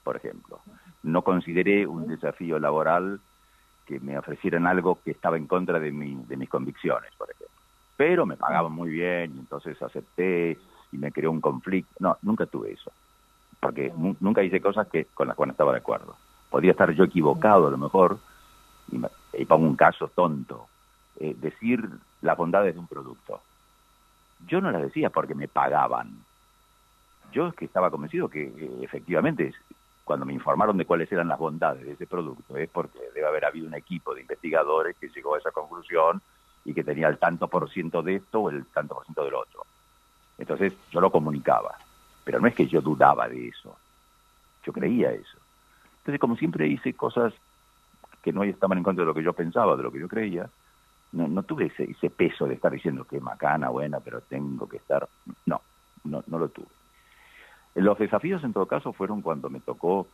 por 0.05 0.17
ejemplo. 0.17 0.61
No 1.03 1.23
consideré 1.23 1.87
un 1.87 2.07
desafío 2.07 2.59
laboral 2.59 3.21
que 3.87 3.99
me 3.99 4.17
ofrecieran 4.17 4.67
algo 4.67 5.01
que 5.05 5.11
estaba 5.11 5.37
en 5.37 5.47
contra 5.47 5.81
de, 5.81 5.91
mi, 5.91 6.15
de 6.27 6.37
mis 6.37 6.49
convicciones, 6.49 7.11
por 7.19 7.31
ejemplo. 7.31 7.57
Pero 7.97 8.25
me 8.25 8.37
pagaban 8.37 8.73
muy 8.73 8.91
bien 8.91 9.35
y 9.35 9.39
entonces 9.41 9.81
acepté 9.83 10.59
y 10.93 10.99
me 10.99 11.11
creó 11.11 11.31
un 11.31 11.41
conflicto. 11.41 11.93
No, 11.99 12.17
nunca 12.23 12.47
tuve 12.47 12.73
eso. 12.73 12.93
Porque 13.61 13.93
nunca 14.21 14.43
hice 14.43 14.61
cosas 14.61 14.89
que 14.89 15.07
con 15.07 15.29
las 15.29 15.37
cuales 15.37 15.55
estaba 15.55 15.73
de 15.73 15.79
acuerdo. 15.79 16.17
Podría 16.51 16.73
estar 16.73 16.91
yo 16.93 17.05
equivocado 17.05 17.69
a 17.69 17.71
lo 17.71 17.79
mejor, 17.79 18.19
y, 18.91 19.01
y 19.41 19.45
pongo 19.45 19.67
un 19.67 19.77
caso 19.77 20.09
tonto, 20.09 20.69
eh, 21.21 21.35
decir 21.39 21.89
las 22.21 22.37
bondades 22.37 22.75
de 22.75 22.81
un 22.81 22.87
producto. 22.87 23.43
Yo 24.47 24.61
no 24.61 24.71
las 24.71 24.83
decía 24.83 25.11
porque 25.11 25.35
me 25.35 25.49
pagaban. 25.49 26.11
Yo 27.33 27.49
es 27.49 27.55
que 27.55 27.65
estaba 27.65 27.91
convencido 27.91 28.29
que 28.29 28.45
eh, 28.45 28.79
efectivamente 28.83 29.55
cuando 30.05 30.27
me 30.27 30.33
informaron 30.33 30.77
de 30.77 30.85
cuáles 30.85 31.11
eran 31.13 31.29
las 31.29 31.39
bondades 31.39 31.85
de 31.85 31.93
ese 31.93 32.07
producto 32.07 32.57
es 32.57 32.69
porque 32.69 32.99
debe 33.15 33.27
haber 33.27 33.45
habido 33.45 33.67
un 33.67 33.75
equipo 33.75 34.15
de 34.15 34.23
investigadores 34.23 34.97
que 34.97 35.09
llegó 35.09 35.35
a 35.35 35.39
esa 35.39 35.53
conclusión 35.53 36.21
y 36.65 36.75
que 36.75 36.85
tenía 36.85 37.09
el 37.09 37.19
tanto 37.19 37.49
por 37.49 37.71
ciento 37.71 38.03
de 38.03 38.17
esto 38.17 38.41
o 38.41 38.51
el 38.51 38.67
tanto 38.67 38.95
por 38.95 39.05
ciento 39.05 39.25
del 39.25 39.35
otro. 39.35 39.65
Entonces 40.39 40.73
yo 40.91 41.01
lo 41.01 41.11
comunicaba, 41.11 41.77
pero 42.25 42.41
no 42.41 42.49
es 42.49 42.55
que 42.55 42.67
yo 42.67 42.81
dudaba 42.81 43.29
de 43.29 43.49
eso, 43.49 43.77
yo 44.65 44.73
creía 44.73 45.13
eso. 45.13 45.39
Entonces 45.99 46.21
como 46.21 46.37
siempre 46.37 46.67
hice 46.67 46.95
cosas 46.95 47.33
que 48.23 48.33
no 48.33 48.43
estaban 48.45 48.79
en 48.79 48.85
contra 48.85 49.03
de 49.03 49.09
lo 49.09 49.15
que 49.15 49.23
yo 49.23 49.33
pensaba, 49.33 49.77
de 49.77 49.83
lo 49.83 49.93
que 49.93 50.01
yo 50.01 50.09
creía, 50.09 50.49
no, 51.13 51.29
no 51.29 51.43
tuve 51.43 51.67
ese, 51.67 51.85
ese 51.85 52.11
peso 52.11 52.47
de 52.47 52.55
estar 52.55 52.73
diciendo 52.73 53.05
que 53.05 53.21
macana, 53.21 53.69
buena, 53.69 54.01
pero 54.01 54.21
tengo 54.23 54.69
que 54.69 54.79
estar. 54.79 55.09
No, 55.47 55.61
no, 56.05 56.23
no 56.27 56.39
lo 56.39 56.49
tuve. 56.49 56.69
Los 57.75 57.99
desafíos, 57.99 58.43
en 58.45 58.53
todo 58.53 58.67
caso, 58.67 58.93
fueron 58.93 59.23
cuando 59.23 59.49
me 59.49 59.61
tocó 59.61 60.07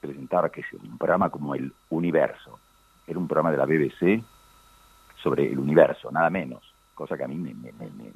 presentar 0.00 0.50
que 0.50 0.64
un 0.82 0.98
programa 0.98 1.30
como 1.30 1.54
El 1.54 1.72
Universo. 1.90 2.58
Era 3.06 3.18
un 3.18 3.26
programa 3.26 3.50
de 3.50 3.56
la 3.56 3.66
BBC 3.66 4.22
sobre 5.22 5.50
el 5.50 5.58
universo, 5.58 6.10
nada 6.10 6.30
menos. 6.30 6.62
Cosa 6.94 7.16
que 7.16 7.24
a 7.24 7.28
mí 7.28 7.36
me, 7.36 7.54
me, 7.54 7.72
me, 7.72 8.12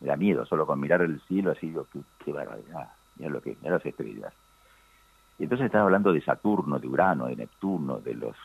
da 0.00 0.16
miedo, 0.16 0.44
solo 0.44 0.66
con 0.66 0.80
mirar 0.80 1.02
el 1.02 1.20
cielo, 1.22 1.52
así 1.52 1.68
digo, 1.68 1.86
qué, 1.92 2.00
qué 2.24 2.32
barbaridad, 2.32 2.88
mira 3.16 3.30
lo 3.30 3.40
que, 3.40 3.56
mira 3.60 3.74
las 3.74 3.86
estrellas. 3.86 4.32
Y 5.38 5.44
entonces 5.44 5.66
estaba 5.66 5.84
hablando 5.84 6.12
de 6.12 6.20
Saturno, 6.20 6.78
de 6.78 6.86
Urano, 6.86 7.26
de 7.26 7.36
Neptuno, 7.36 7.98
de 7.98 8.14
los 8.14 8.36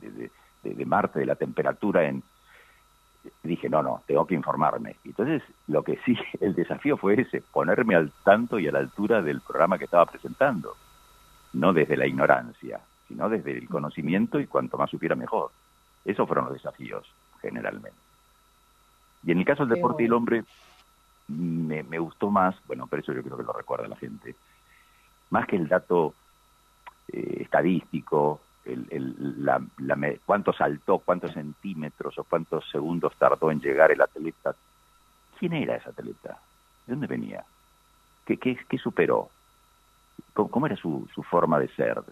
de, 0.00 0.30
Marte, 0.86 1.20
de 1.20 1.26
la 1.26 1.36
temperatura 1.36 2.04
en... 2.04 2.22
Dije, 3.42 3.68
no, 3.68 3.82
no, 3.82 4.02
tengo 4.06 4.24
que 4.26 4.34
informarme. 4.34 4.96
Entonces, 5.04 5.42
lo 5.66 5.82
que 5.82 5.98
sí, 6.04 6.16
el 6.40 6.54
desafío 6.54 6.96
fue 6.96 7.20
ese, 7.20 7.40
ponerme 7.40 7.96
al 7.96 8.12
tanto 8.24 8.58
y 8.58 8.68
a 8.68 8.72
la 8.72 8.78
altura 8.78 9.22
del 9.22 9.40
programa 9.40 9.78
que 9.78 9.84
estaba 9.84 10.06
presentando. 10.06 10.76
No 11.52 11.72
desde 11.72 11.96
la 11.96 12.06
ignorancia, 12.06 12.80
sino 13.08 13.28
desde 13.28 13.52
el 13.52 13.68
conocimiento 13.68 14.38
y 14.38 14.46
cuanto 14.46 14.78
más 14.78 14.90
supiera 14.90 15.16
mejor. 15.16 15.50
Esos 16.04 16.26
fueron 16.26 16.46
los 16.46 16.54
desafíos, 16.54 17.06
generalmente. 17.40 17.98
Y 19.24 19.32
en 19.32 19.38
el 19.38 19.44
caso 19.44 19.66
del 19.66 19.74
deporte 19.74 20.02
y 20.02 20.06
el 20.06 20.12
hombre, 20.12 20.44
me, 21.28 21.82
me, 21.82 21.98
gustó 21.98 22.30
más, 22.30 22.54
bueno, 22.66 22.86
por 22.86 23.00
eso 23.00 23.12
yo 23.12 23.22
creo 23.22 23.36
que 23.36 23.42
lo 23.42 23.52
recuerda 23.52 23.88
la 23.88 23.96
gente, 23.96 24.36
más 25.30 25.46
que 25.46 25.56
el 25.56 25.66
dato 25.66 26.14
eh, 27.12 27.38
estadístico, 27.40 28.40
el, 28.66 29.44
la, 29.44 29.60
cuánto 30.24 30.52
saltó, 30.52 30.98
cuántos 30.98 31.32
centímetros 31.32 32.18
o 32.18 32.24
cuántos 32.24 32.68
segundos 32.70 33.14
tardó 33.16 33.50
en 33.50 33.60
llegar 33.60 33.92
el 33.92 34.00
atleta. 34.00 34.54
¿Quién 35.38 35.52
era 35.52 35.76
ese 35.76 35.90
atleta? 35.90 36.38
¿De 36.86 36.92
dónde 36.92 37.06
venía? 37.06 37.44
¿Qué, 38.24 38.36
qué, 38.36 38.58
qué 38.68 38.78
superó? 38.78 39.30
¿Cómo, 40.32 40.66
era 40.66 40.76
su, 40.76 41.08
su, 41.14 41.22
forma 41.22 41.58
de 41.58 41.68
ser? 41.68 42.02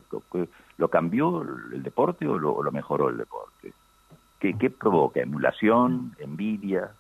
¿Lo 0.79 0.89
cambió 0.89 1.43
el 1.43 1.83
deporte 1.83 2.27
o 2.27 2.39
lo, 2.39 2.73
mejoró 2.73 3.11
el 3.11 3.19
deporte? 3.19 3.73
¿Qué, 4.39 4.55
¿Qué, 4.57 4.71
provoca? 4.71 5.21
¿Emulación? 5.21 6.15
¿Envidia? 6.19 6.91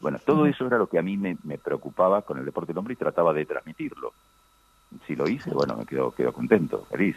Bueno, 0.00 0.18
todo 0.18 0.46
eso 0.46 0.66
era 0.66 0.78
lo 0.78 0.88
que 0.88 0.98
a 0.98 1.02
mí 1.02 1.16
me, 1.16 1.36
me 1.44 1.58
preocupaba 1.58 2.22
con 2.22 2.38
el 2.38 2.44
deporte 2.44 2.72
del 2.72 2.78
hombre 2.78 2.94
y 2.94 2.96
trataba 2.96 3.32
de 3.32 3.46
transmitirlo. 3.46 4.12
Si 5.06 5.14
lo 5.14 5.28
hice, 5.28 5.50
bueno, 5.50 5.76
me 5.76 5.86
quedo, 5.86 6.10
quedo 6.12 6.32
contento, 6.32 6.84
feliz. 6.90 7.16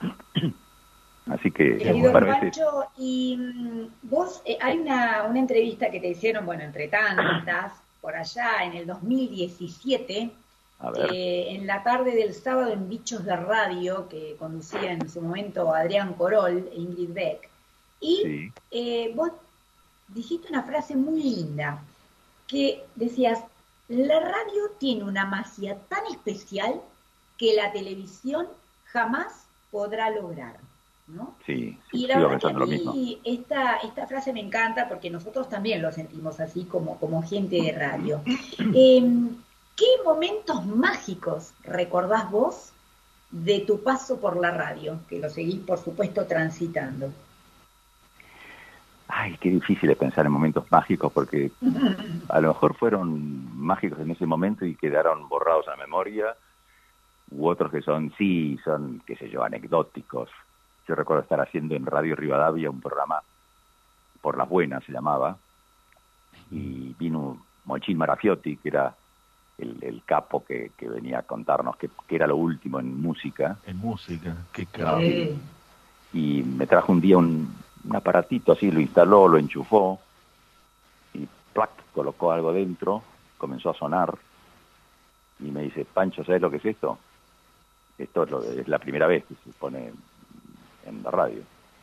Así 1.26 1.50
que... 1.50 1.78
Querido 1.78 2.12
y 2.96 3.36
mm, 3.36 3.88
vos, 4.02 4.42
eh, 4.44 4.58
hay 4.60 4.78
una, 4.78 5.24
una 5.24 5.38
entrevista 5.38 5.90
que 5.90 6.00
te 6.00 6.08
hicieron, 6.08 6.44
bueno, 6.44 6.62
entre 6.64 6.88
tantas, 6.88 7.72
por 8.00 8.16
allá 8.16 8.64
en 8.64 8.74
el 8.74 8.86
2017, 8.86 10.30
eh, 11.12 11.46
en 11.50 11.66
la 11.66 11.82
tarde 11.82 12.12
del 12.12 12.34
sábado 12.34 12.72
en 12.72 12.88
Bichos 12.88 13.24
de 13.24 13.36
Radio, 13.36 14.08
que 14.08 14.34
conducía 14.38 14.92
en 14.92 15.08
su 15.10 15.20
momento 15.20 15.74
Adrián 15.74 16.14
Corol 16.14 16.68
e 16.72 16.76
Ingrid 16.76 17.12
Beck. 17.12 17.50
Y 18.00 18.50
eh, 18.70 19.12
vos 19.14 19.30
dijiste 20.08 20.48
una 20.48 20.62
frase 20.62 20.96
muy 20.96 21.22
linda, 21.22 21.82
que 22.46 22.82
decías, 22.96 23.44
la 23.88 24.20
radio 24.20 24.70
tiene 24.78 25.04
una 25.04 25.26
magia 25.26 25.76
tan 25.88 26.06
especial 26.06 26.80
que 27.36 27.54
la 27.54 27.72
televisión 27.72 28.46
jamás 28.86 29.39
podrá 29.70 30.10
lograr. 30.10 30.56
¿no? 31.08 31.34
Sí, 31.44 31.76
y 31.92 32.06
la 32.06 32.18
verdad 32.18 32.38
que 32.38 32.62
a 32.62 32.66
mí 32.66 33.20
esta, 33.24 33.78
esta 33.78 34.06
frase 34.06 34.32
me 34.32 34.40
encanta 34.40 34.88
porque 34.88 35.10
nosotros 35.10 35.48
también 35.48 35.82
lo 35.82 35.90
sentimos 35.90 36.38
así 36.38 36.64
como, 36.64 36.98
como 36.98 37.22
gente 37.22 37.60
de 37.60 37.72
radio. 37.72 38.22
Em, 38.74 39.36
¿Qué 39.76 39.86
momentos 40.04 40.66
mágicos 40.66 41.54
recordás 41.64 42.30
vos 42.30 42.72
de 43.30 43.60
tu 43.60 43.82
paso 43.82 44.20
por 44.20 44.36
la 44.36 44.50
radio, 44.50 45.00
que 45.08 45.18
lo 45.18 45.30
seguís 45.30 45.60
por 45.60 45.78
supuesto 45.78 46.26
transitando? 46.26 47.10
Ay, 49.08 49.38
qué 49.40 49.48
difícil 49.48 49.88
es 49.88 49.96
pensar 49.96 50.26
en 50.26 50.32
momentos 50.32 50.70
mágicos 50.70 51.10
porque 51.12 51.50
a 52.28 52.40
lo 52.40 52.48
mejor 52.48 52.74
fueron 52.74 53.58
mágicos 53.58 54.00
en 54.00 54.10
ese 54.10 54.26
momento 54.26 54.66
y 54.66 54.74
quedaron 54.74 55.28
borrados 55.30 55.66
a 55.68 55.72
la 55.72 55.76
memoria, 55.78 56.36
u 57.30 57.48
otros 57.48 57.70
que 57.70 57.82
son, 57.82 58.12
sí, 58.16 58.58
son, 58.64 59.02
qué 59.06 59.16
sé 59.16 59.28
yo, 59.28 59.44
anecdóticos. 59.44 60.30
Yo 60.86 60.94
recuerdo 60.94 61.22
estar 61.22 61.40
haciendo 61.40 61.74
en 61.74 61.86
Radio 61.86 62.16
Rivadavia 62.16 62.70
un 62.70 62.80
programa 62.80 63.22
por 64.20 64.36
las 64.36 64.48
buenas, 64.48 64.84
se 64.84 64.92
llamaba, 64.92 65.36
y 66.50 66.94
vino 66.98 67.38
Mochín 67.64 67.96
Marafiotti, 67.96 68.56
que 68.56 68.68
era 68.68 68.94
el, 69.58 70.02
capo 70.04 70.44
que, 70.44 70.72
venía 70.80 71.20
a 71.20 71.22
contarnos 71.22 71.76
que, 71.76 71.90
era 72.08 72.26
lo 72.26 72.36
último 72.36 72.80
en 72.80 73.00
música. 73.00 73.58
En 73.66 73.76
música, 73.76 74.36
qué 74.52 74.66
claro. 74.66 75.00
Y 76.12 76.42
me 76.42 76.66
trajo 76.66 76.92
un 76.92 77.00
día 77.00 77.18
un, 77.18 77.54
un 77.84 77.96
aparatito 77.96 78.52
así, 78.52 78.70
lo 78.70 78.80
instaló, 78.80 79.28
lo 79.28 79.38
enchufó 79.38 80.00
y 81.14 81.28
¡plac! 81.52 81.70
colocó 81.92 82.32
algo 82.32 82.52
dentro, 82.52 83.02
comenzó 83.38 83.70
a 83.70 83.74
sonar 83.74 84.16
y 85.38 85.50
me 85.50 85.62
dice, 85.62 85.84
Pancho, 85.84 86.24
¿sabes 86.24 86.42
lo 86.42 86.50
que 86.50 86.58
es 86.58 86.64
esto? 86.64 86.98
Esto 88.02 88.24
es, 88.24 88.30
lo 88.30 88.42
es 88.42 88.68
la 88.68 88.78
primera 88.78 89.06
vez 89.06 89.24
que 89.24 89.34
se 89.34 89.50
pone 89.58 89.92
en 90.86 91.02
la 91.02 91.10
radio. 91.10 91.42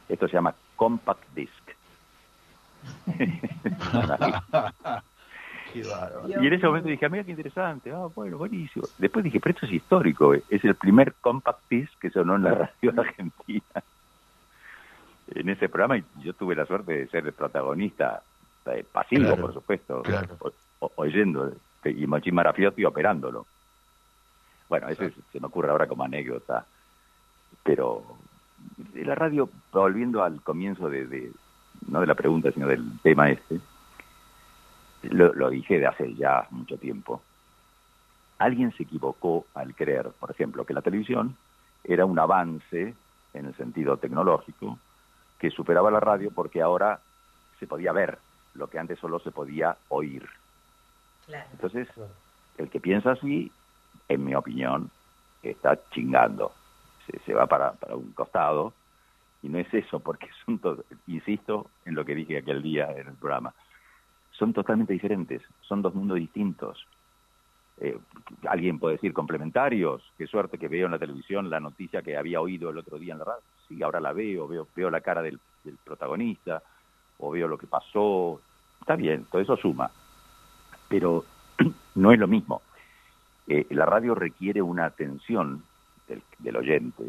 Esto 0.10 0.28
se 0.28 0.34
llama 0.34 0.56
Compact 0.76 1.24
Disc. 1.36 1.52
y 5.74 6.48
en 6.48 6.54
ese 6.54 6.66
momento 6.66 6.88
dije, 6.90 7.10
mira 7.10 7.24
qué 7.24 7.32
interesante, 7.32 7.92
ah, 7.92 8.08
bueno, 8.16 8.38
buenísimo. 8.38 8.86
Después 8.98 9.26
dije, 9.26 9.40
pero 9.40 9.56
esto 9.56 9.66
es 9.66 9.74
histórico, 9.74 10.34
es 10.34 10.64
el 10.64 10.76
primer 10.76 11.14
compact 11.16 11.60
disc 11.70 11.92
que 12.00 12.10
sonó 12.10 12.36
en 12.36 12.44
la 12.44 12.52
radio 12.52 12.94
argentina 12.98 13.84
en 15.36 15.50
ese 15.50 15.70
programa 15.70 15.98
y 15.98 16.04
yo 16.24 16.34
tuve 16.34 16.56
la 16.56 16.66
suerte 16.66 16.94
de 16.94 17.08
ser 17.08 17.26
el 17.26 17.34
protagonista, 17.34 18.22
eh, 18.66 18.86
pasivo, 18.90 19.36
por 19.36 19.54
supuesto, 19.54 20.04
oyendo, 20.96 21.52
y 21.84 22.08
Mochín 22.08 22.36
Marafiotti 22.36 22.86
operándolo. 22.86 23.46
Bueno, 24.70 24.88
eso 24.90 25.10
se 25.32 25.40
me 25.40 25.48
ocurre 25.48 25.70
ahora 25.70 25.88
como 25.88 26.04
anécdota, 26.04 26.66
pero 27.64 28.04
la 28.94 29.16
radio, 29.16 29.50
volviendo 29.72 30.24
al 30.24 30.42
comienzo 30.42 30.90
de, 30.90 31.32
no 31.88 32.02
de 32.02 32.08
la 32.08 32.16
pregunta, 32.16 32.52
sino 32.52 32.68
del 32.68 33.00
tema 33.02 33.30
este, 33.30 33.60
lo, 35.04 35.34
lo 35.34 35.50
dije 35.50 35.80
de 35.80 35.88
hace 35.88 36.14
ya 36.16 36.48
mucho 36.52 36.78
tiempo. 36.78 37.22
Alguien 38.40 38.72
se 38.76 38.84
equivocó 38.84 39.46
al 39.54 39.74
creer, 39.74 40.10
por 40.20 40.32
ejemplo, 40.32 40.66
que 40.66 40.74
la 40.74 40.82
televisión 40.82 41.36
era 41.84 42.06
un 42.06 42.20
avance 42.20 42.94
en 43.34 43.46
el 43.46 43.56
sentido 43.56 43.98
tecnológico 43.98 44.78
que 45.40 45.52
superaba 45.52 45.92
la 45.92 46.00
radio 46.00 46.32
porque 46.32 46.62
ahora 46.62 47.00
se 47.60 47.68
podía 47.68 47.92
ver 47.92 48.18
lo 48.56 48.68
que 48.68 48.80
antes 48.80 49.00
solo 49.00 49.20
se 49.20 49.32
podía 49.32 49.78
oír. 49.90 50.28
Entonces, 51.52 51.88
el 52.58 52.70
que 52.70 52.80
piensa 52.80 53.12
así, 53.12 53.52
en 54.08 54.24
mi 54.24 54.36
opinión, 54.36 54.90
está 55.44 55.80
chingando. 55.92 56.52
Se, 57.26 57.34
va 57.34 57.46
para, 57.46 57.72
para, 57.74 57.96
un 57.96 58.12
costado 58.12 58.74
y 59.42 59.50
no 59.50 59.60
es 59.60 59.74
eso, 59.74 60.00
porque 60.00 60.28
son, 60.46 60.60
insisto 61.08 61.68
en 61.86 61.96
lo 61.96 62.04
que 62.04 62.16
dije 62.16 62.38
aquel 62.38 62.62
día 62.62 62.92
en 62.92 63.08
el 63.08 63.14
programa, 63.14 63.54
son 64.32 64.54
totalmente 64.54 64.94
diferentes, 64.94 65.42
son 65.62 65.82
dos 65.82 65.96
mundos 65.96 66.18
distintos. 66.18 66.86
Eh, 67.80 67.98
alguien 68.48 68.80
puede 68.80 68.96
decir 68.96 69.14
complementarios, 69.14 70.02
qué 70.18 70.26
suerte 70.28 70.58
que 70.58 70.68
veo 70.68 70.86
en 70.86 70.92
la 70.92 71.00
televisión 71.00 71.50
la 71.50 71.60
noticia 71.60 72.02
que 72.02 72.18
había 72.18 72.42
oído 72.42 72.70
el 72.70 72.78
otro 72.78 72.98
día 72.98 73.14
en 73.14 73.20
la 73.20 73.26
radio, 73.26 73.44
sí, 73.68 73.82
ahora 73.84 74.00
la 74.00 74.14
veo, 74.14 74.48
veo, 74.48 74.68
veo 74.76 74.90
la 74.90 75.02
cara 75.02 75.22
del, 75.22 75.40
protagonista, 75.84 76.64
o 77.20 77.32
veo 77.32 77.48
lo 77.48 77.58
que 77.58 77.68
pasó, 77.68 78.40
está 78.80 78.96
bien, 78.96 79.26
todo 79.30 79.42
eso 79.42 79.58
suma, 79.58 79.92
pero 80.88 81.26
no 81.96 82.12
es 82.12 82.20
lo 82.20 82.28
mismo. 82.28 82.62
Eh, 83.48 83.66
la 83.70 83.86
radio 83.86 84.14
requiere 84.14 84.62
una 84.62 84.86
atención 84.86 85.64
del, 86.40 86.56
oyente, 86.56 87.04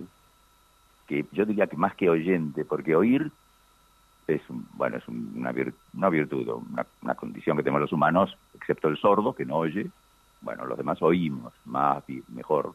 que 1.07 1.25
yo 1.33 1.45
diría 1.45 1.67
que 1.67 1.77
más 1.77 1.95
que 1.95 2.09
oyente, 2.09 2.65
porque 2.65 2.95
oír 2.95 3.31
es 4.27 4.43
bueno 4.49 4.99
es 4.99 5.09
una, 5.09 5.53
una 5.95 6.11
virtud, 6.11 6.49
una, 6.49 6.87
una 7.03 7.15
condición 7.15 7.57
que 7.57 7.63
tenemos 7.63 7.81
los 7.81 7.93
humanos, 7.93 8.37
excepto 8.55 8.89
el 8.89 8.99
sordo 8.99 9.35
que 9.35 9.47
no 9.47 9.57
oye, 9.57 9.91
bueno, 10.41 10.67
los 10.67 10.79
demás 10.79 11.01
oímos 11.03 11.53
más 11.65 12.09
y 12.09 12.23
mejor. 12.29 12.75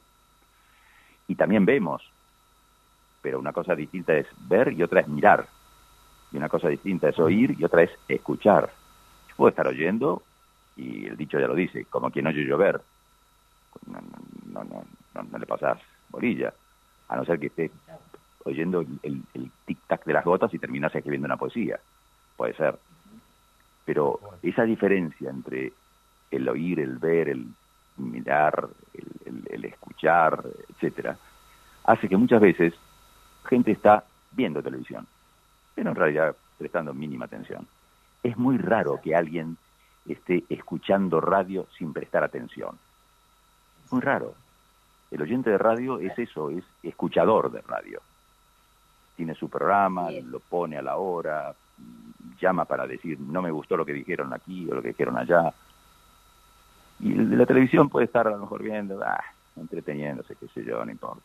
Y 1.27 1.35
también 1.35 1.65
vemos, 1.65 2.03
pero 3.21 3.39
una 3.39 3.53
cosa 3.53 3.75
distinta 3.75 4.13
es 4.13 4.27
ver 4.47 4.73
y 4.73 4.83
otra 4.83 5.01
es 5.01 5.07
mirar. 5.07 5.47
Y 6.31 6.37
una 6.37 6.49
cosa 6.49 6.67
distinta 6.67 7.09
es 7.09 7.19
oír 7.19 7.55
y 7.57 7.63
otra 7.63 7.83
es 7.83 7.91
escuchar. 8.07 8.71
Yo 9.29 9.35
puedo 9.35 9.49
estar 9.49 9.67
oyendo, 9.67 10.23
y 10.75 11.05
el 11.05 11.15
dicho 11.15 11.39
ya 11.39 11.47
lo 11.47 11.55
dice, 11.55 11.85
como 11.85 12.11
quien 12.11 12.27
oye 12.27 12.43
llover. 12.43 12.81
No, 13.87 13.99
no, 14.51 14.63
no, 14.63 15.23
no, 15.23 15.37
le 15.37 15.45
pasas 15.45 15.79
bolilla, 16.09 16.53
a 17.09 17.15
no 17.15 17.25
ser 17.25 17.39
que 17.39 17.47
estés 17.47 17.71
oyendo 18.45 18.81
el, 18.81 19.23
el 19.33 19.51
tic-tac 19.65 20.03
de 20.05 20.13
las 20.13 20.25
gotas 20.25 20.53
y 20.53 20.59
terminas 20.59 20.93
escribiendo 20.93 21.25
una 21.25 21.37
poesía. 21.37 21.79
Puede 22.35 22.53
ser. 22.55 22.77
Pero 23.85 24.19
esa 24.41 24.63
diferencia 24.63 25.29
entre 25.29 25.73
el 26.31 26.49
oír, 26.49 26.79
el 26.79 26.97
ver, 26.97 27.29
el 27.29 27.47
mirar, 27.97 28.67
el, 29.49 29.65
escuchar, 29.65 30.43
etcétera, 30.69 31.17
hace 31.85 32.09
que 32.09 32.17
muchas 32.17 32.41
veces 32.41 32.73
gente 33.45 33.71
está 33.71 34.03
viendo 34.31 34.63
televisión, 34.63 35.07
pero 35.75 35.89
en 35.89 35.95
realidad 35.95 36.35
prestando 36.57 36.93
mínima 36.93 37.25
atención. 37.25 37.67
Es 38.23 38.37
muy 38.37 38.57
raro 38.57 38.99
que 39.01 39.15
alguien 39.15 39.57
esté 40.07 40.43
escuchando 40.49 41.21
radio 41.21 41.67
sin 41.77 41.93
prestar 41.93 42.23
atención. 42.23 42.77
Muy 43.93 44.01
raro. 44.01 44.33
El 45.11 45.21
oyente 45.21 45.51
de 45.51 45.57
radio 45.57 45.99
es 45.99 46.17
eso, 46.17 46.49
es 46.49 46.63
escuchador 46.81 47.51
de 47.51 47.61
radio. 47.61 48.01
Tiene 49.15 49.35
su 49.35 49.47
programa, 49.47 50.09
lo 50.09 50.39
pone 50.39 50.77
a 50.77 50.81
la 50.81 50.97
hora, 50.97 51.53
llama 52.41 52.65
para 52.65 52.87
decir 52.87 53.19
no 53.19 53.41
me 53.41 53.51
gustó 53.51 53.77
lo 53.77 53.85
que 53.85 53.93
dijeron 53.93 54.33
aquí 54.33 54.67
o 54.69 54.73
lo 54.73 54.81
que 54.81 54.89
dijeron 54.89 55.17
allá, 55.17 55.53
y 56.99 57.13
de 57.13 57.35
la 57.35 57.45
televisión 57.45 57.89
puede 57.89 58.05
estar 58.05 58.27
a 58.27 58.31
lo 58.31 58.37
mejor 58.37 58.63
viendo, 58.63 59.01
ah, 59.03 59.23
entreteniéndose, 59.55 60.35
qué 60.35 60.47
sé 60.47 60.63
yo, 60.63 60.83
no 60.83 60.91
importa. 60.91 61.21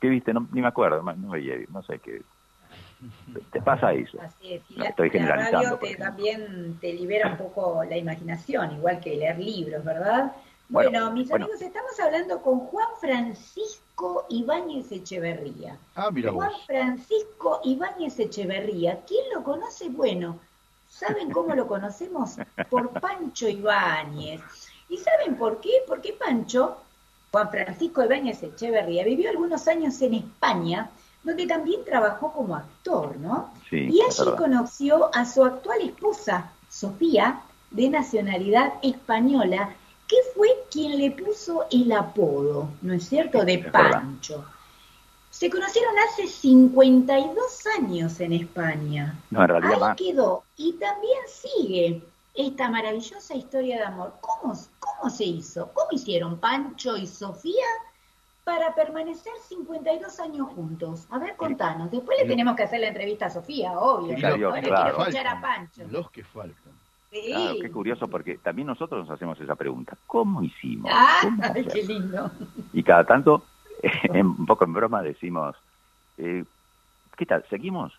¿Qué 0.00 0.08
viste? 0.08 0.34
No, 0.34 0.46
ni 0.52 0.60
me 0.60 0.68
acuerdo, 0.68 1.02
no 1.02 1.30
veía, 1.30 1.54
no 1.70 1.82
sé 1.82 1.98
qué. 2.00 2.22
Te 3.52 3.62
pasa 3.62 3.92
eso. 3.92 4.20
Así 4.20 4.54
es. 4.54 4.70
la, 4.76 4.86
estoy 4.86 5.10
generalizando. 5.10 5.76
radio 5.76 5.96
también 5.96 6.76
te 6.80 6.92
libera 6.92 7.30
un 7.30 7.36
poco 7.36 7.84
la 7.84 7.96
imaginación, 7.96 8.76
igual 8.76 9.00
que 9.00 9.16
leer 9.16 9.38
libros, 9.38 9.84
¿verdad? 9.84 10.32
Bueno, 10.72 11.12
mis 11.12 11.30
amigos, 11.30 11.60
estamos 11.60 12.00
hablando 12.00 12.40
con 12.40 12.60
Juan 12.60 12.88
Francisco 12.98 14.24
Ibáñez 14.30 14.90
Echeverría. 14.90 15.76
Ah, 15.94 16.10
mira 16.10 16.32
Juan 16.32 16.50
Francisco 16.66 17.60
Ibáñez 17.62 18.18
Echeverría. 18.18 19.02
¿Quién 19.06 19.22
lo 19.34 19.44
conoce? 19.44 19.90
Bueno, 19.90 20.38
¿saben 20.88 21.30
cómo 21.30 21.54
lo 21.54 21.66
conocemos? 21.66 22.36
Por 22.70 22.88
Pancho 22.88 23.50
Ibáñez. 23.50 24.40
¿Y 24.88 24.96
saben 24.96 25.36
por 25.36 25.60
qué? 25.60 25.72
Porque 25.86 26.14
Pancho, 26.14 26.78
Juan 27.32 27.50
Francisco 27.50 28.02
Ibáñez 28.04 28.42
Echeverría, 28.42 29.04
vivió 29.04 29.28
algunos 29.28 29.68
años 29.68 30.00
en 30.00 30.14
España, 30.14 30.88
donde 31.22 31.46
también 31.46 31.84
trabajó 31.84 32.32
como 32.32 32.56
actor, 32.56 33.18
¿no? 33.18 33.52
Sí, 33.68 33.90
y 33.92 34.00
allí 34.00 34.30
conoció 34.38 35.14
a 35.14 35.26
su 35.26 35.44
actual 35.44 35.82
esposa, 35.82 36.50
Sofía, 36.70 37.42
de 37.70 37.90
nacionalidad 37.90 38.72
española, 38.82 39.74
que 40.12 40.30
fue 40.34 40.48
quien 40.70 40.98
le 40.98 41.10
puso 41.12 41.64
el 41.70 41.90
apodo, 41.90 42.68
¿no 42.82 42.92
es 42.92 43.08
cierto?, 43.08 43.42
de 43.46 43.58
Pancho. 43.60 44.44
Se 45.30 45.48
conocieron 45.48 45.94
hace 46.06 46.26
52 46.26 47.66
años 47.78 48.20
en 48.20 48.34
España. 48.34 49.18
No, 49.30 49.40
en 49.40 49.48
realidad 49.48 49.82
Ahí 49.82 49.96
quedó. 49.96 50.44
Y 50.58 50.74
también 50.74 51.18
sigue 51.26 52.02
esta 52.34 52.68
maravillosa 52.68 53.34
historia 53.34 53.78
de 53.78 53.84
amor. 53.84 54.12
¿Cómo, 54.20 54.52
cómo 54.78 55.08
se 55.08 55.24
hizo? 55.24 55.72
¿Cómo 55.72 55.88
hicieron 55.92 56.38
Pancho 56.38 56.98
y 56.98 57.06
Sofía 57.06 57.64
para 58.44 58.74
permanecer 58.74 59.32
52 59.48 60.20
años 60.20 60.48
juntos? 60.54 61.06
A 61.08 61.18
ver, 61.18 61.36
contanos. 61.36 61.90
Después 61.90 62.18
le 62.20 62.28
tenemos 62.28 62.54
que 62.54 62.64
hacer 62.64 62.80
la 62.80 62.88
entrevista 62.88 63.26
a 63.26 63.30
Sofía, 63.30 63.78
obvio. 63.78 64.14
Claro, 64.16 64.36
quiero 64.60 64.86
escuchar 64.88 65.26
a 65.26 65.40
Pancho. 65.40 65.84
Los 65.88 66.10
que 66.10 66.22
faltan. 66.22 66.61
Claro, 67.12 67.56
qué 67.60 67.70
curioso, 67.70 68.08
porque 68.08 68.38
también 68.38 68.66
nosotros 68.66 69.06
nos 69.06 69.14
hacemos 69.14 69.38
esa 69.38 69.54
pregunta. 69.54 69.96
¿Cómo 70.06 70.42
hicimos? 70.42 70.90
Ah, 70.94 71.20
qué 71.72 71.82
lindo. 71.82 72.30
Y 72.72 72.82
cada 72.82 73.04
tanto, 73.04 73.44
un 74.14 74.46
poco 74.46 74.64
en 74.64 74.72
broma, 74.72 75.02
decimos, 75.02 75.54
eh, 76.16 76.44
¿qué 77.16 77.26
tal? 77.26 77.44
¿Seguimos? 77.50 77.92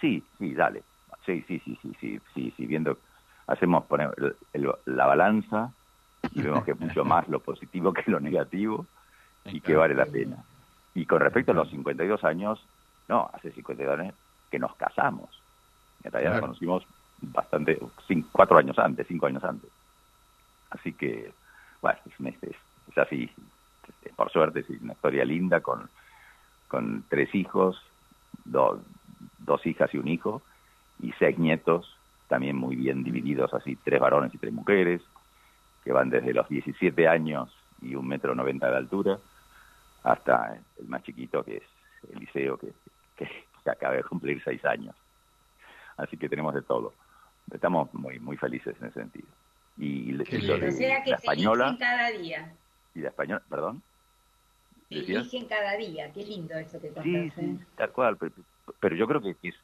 Sí, 0.00 0.22
sí, 0.38 0.52
dale. 0.52 0.82
Sí, 1.24 1.44
sí, 1.46 1.60
sí, 1.64 1.78
sí, 1.80 1.92
sí, 2.00 2.20
sí, 2.34 2.54
sí, 2.56 2.66
viendo, 2.66 2.98
hacemos 3.46 3.84
poner 3.84 4.10
la 4.52 5.06
balanza 5.06 5.70
y 6.32 6.42
vemos 6.42 6.64
que 6.64 6.72
es 6.72 6.80
mucho 6.80 7.04
más 7.04 7.28
lo 7.28 7.38
positivo 7.38 7.92
que 7.92 8.10
lo 8.10 8.18
negativo 8.18 8.86
y 9.44 9.60
que 9.60 9.76
vale 9.76 9.94
la 9.94 10.06
pena. 10.06 10.44
Y 10.92 11.06
con 11.06 11.20
respecto 11.20 11.52
a 11.52 11.54
los 11.54 11.70
52 11.70 12.24
años, 12.24 12.60
no, 13.06 13.30
hace 13.32 13.52
52 13.52 14.00
años 14.00 14.14
que 14.50 14.58
nos 14.58 14.74
casamos. 14.74 15.30
En 16.02 16.10
realidad 16.10 16.32
nos 16.32 16.40
conocimos 16.40 16.86
bastante, 17.20 17.78
cuatro 18.32 18.58
años 18.58 18.78
antes, 18.78 19.06
cinco 19.06 19.26
años 19.26 19.44
antes. 19.44 19.70
Así 20.70 20.92
que, 20.92 21.32
bueno, 21.80 21.98
es, 22.42 22.96
así. 22.96 23.30
Por 24.14 24.30
suerte, 24.30 24.60
es 24.60 24.70
una 24.80 24.94
historia 24.94 25.24
linda 25.24 25.60
con, 25.60 25.88
con 26.68 27.04
tres 27.08 27.34
hijos, 27.34 27.80
dos, 28.44 28.80
dos 29.38 29.64
hijas 29.66 29.92
y 29.94 29.98
un 29.98 30.08
hijo, 30.08 30.42
y 31.00 31.12
seis 31.18 31.38
nietos, 31.38 31.96
también 32.28 32.56
muy 32.56 32.76
bien 32.76 33.04
divididos, 33.04 33.52
así 33.54 33.76
tres 33.76 34.00
varones 34.00 34.34
y 34.34 34.38
tres 34.38 34.52
mujeres, 34.52 35.02
que 35.84 35.92
van 35.92 36.10
desde 36.10 36.34
los 36.34 36.48
17 36.48 37.06
años 37.06 37.54
y 37.80 37.94
un 37.94 38.08
metro 38.08 38.34
noventa 38.34 38.70
de 38.70 38.76
altura, 38.76 39.18
hasta 40.02 40.58
el 40.78 40.88
más 40.88 41.02
chiquito, 41.02 41.44
que 41.44 41.58
es 41.58 41.62
Eliseo, 42.12 42.56
que, 42.56 42.72
que, 43.16 43.28
que 43.62 43.70
acaba 43.70 43.94
de 43.94 44.02
cumplir 44.04 44.42
seis 44.42 44.64
años. 44.64 44.94
Así 45.96 46.16
que 46.16 46.28
tenemos 46.28 46.54
de 46.54 46.62
todo. 46.62 46.92
Estamos 47.52 47.92
muy 47.94 48.18
muy 48.18 48.36
felices 48.36 48.76
en 48.80 48.88
ese 48.88 49.00
sentido. 49.00 49.28
Y, 49.78 50.14
o 50.14 50.24
sea 50.24 51.02
que 51.04 51.10
la 51.10 51.16
española, 51.16 51.76
cada 51.78 52.10
día. 52.10 52.52
Y 52.94 53.00
la 53.00 53.08
española, 53.08 53.42
perdón. 53.48 53.82
Se 54.88 54.98
eligen 54.98 55.46
cada 55.46 55.76
día, 55.76 56.12
qué 56.12 56.24
lindo 56.24 56.54
eso 56.54 56.80
que 56.80 56.88
contaste. 56.88 57.10
Sí, 57.10 57.32
sí, 57.36 57.58
tal 57.76 57.90
cual, 57.90 58.16
pero, 58.80 58.96
yo 58.96 59.06
creo 59.06 59.20
que 59.20 59.36
es, 59.42 59.54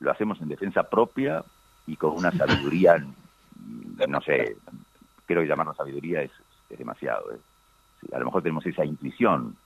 lo 0.00 0.10
hacemos 0.10 0.40
en 0.40 0.48
defensa 0.48 0.82
propia 0.84 1.44
y 1.86 1.96
con 1.96 2.12
una 2.12 2.32
sabiduría, 2.32 2.96
no 4.08 4.20
sé, 4.22 4.56
creo 5.26 5.42
que 5.42 5.48
llamarlo 5.48 5.74
sabiduría 5.74 6.22
es, 6.22 6.30
demasiado. 6.70 7.32
¿eh? 7.32 7.38
a 8.12 8.18
lo 8.18 8.24
mejor 8.24 8.42
tenemos 8.42 8.66
esa 8.66 8.84
intuición, 8.84 9.56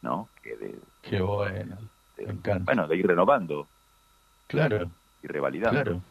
¿no? 0.00 0.28
Que 0.42 0.56
de, 0.56 0.78
Qué 1.02 1.20
bueno, 1.20 1.76
me 2.16 2.24
encanta. 2.24 2.64
Bueno, 2.64 2.88
de 2.88 2.96
ir 2.96 3.06
renovando. 3.06 3.66
Claro. 4.46 4.90
Y 5.24 5.26
revalidando. 5.26 5.82
Claro. 5.82 6.02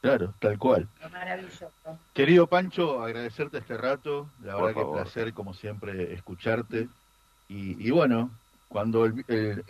Claro, 0.00 0.34
tal 0.38 0.58
cual. 0.58 0.88
Maravilloso. 1.10 1.70
Querido 2.14 2.46
Pancho, 2.46 3.02
agradecerte 3.02 3.58
este 3.58 3.76
rato. 3.76 4.28
La 4.42 4.54
verdad 4.54 4.74
que 4.74 4.92
placer, 4.92 5.32
como 5.34 5.52
siempre, 5.52 6.12
escucharte. 6.14 6.88
Y, 7.48 7.90
bueno, 7.90 8.30
cuando 8.68 9.04
el, 9.04 9.24
el, 9.28 9.64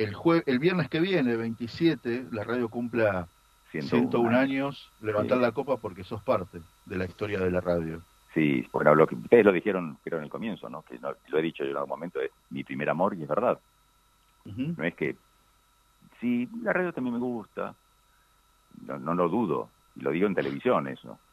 el, 0.47 0.59
viernes 0.59 0.89
que 0.89 1.01
viene, 1.01 1.37
27, 1.37 2.27
la 2.33 2.45
radio 2.45 2.69
cumpla 2.69 3.29
101, 3.71 4.37
años, 4.37 4.91
levantar 5.01 5.39
la 5.39 5.53
copa 5.53 5.77
porque 5.77 6.05
sos 6.05 6.23
parte 6.23 6.61
de 6.85 6.97
la 6.97 7.07
historia 7.07 7.39
de 7.39 7.51
la 7.51 7.61
radio. 7.61 8.03
Sí, 8.35 8.67
bueno, 8.73 8.95
lo 8.95 9.07
que 9.07 9.15
ustedes 9.15 9.45
lo 9.45 9.53
dijeron, 9.53 9.99
creo, 10.05 10.19
en 10.19 10.25
el 10.25 10.31
comienzo, 10.31 10.69
¿no? 10.69 10.83
Que 10.83 10.99
lo 10.99 11.39
he 11.39 11.43
dicho 11.43 11.65
yo 11.65 11.71
en 11.71 11.77
algún 11.77 11.91
momento, 11.91 12.21
es 12.21 12.31
mi 12.51 12.63
primer 12.63 12.91
amor 12.91 13.15
y 13.15 13.23
es 13.23 13.29
verdad. 13.29 13.59
No 14.45 14.85
es 14.85 14.95
que, 14.95 15.17
sí, 16.21 16.49
la 16.63 16.73
radio 16.73 16.93
también 16.93 17.15
me 17.15 17.21
gusta, 17.21 17.75
no, 18.85 18.99
no 18.99 19.15
lo 19.15 19.29
dudo, 19.29 19.69
y 19.97 20.01
lo 20.01 20.11
digo 20.11 20.27
en 20.27 20.35
televisión 20.35 20.89
eso. 20.89 21.19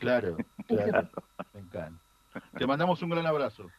Claro, 0.00 0.36
claro. 0.66 1.08
Me 1.54 1.60
encanta. 1.60 2.00
Te 2.56 2.66
mandamos 2.66 3.02
un 3.02 3.10
gran 3.10 3.26
abrazo. 3.26 3.70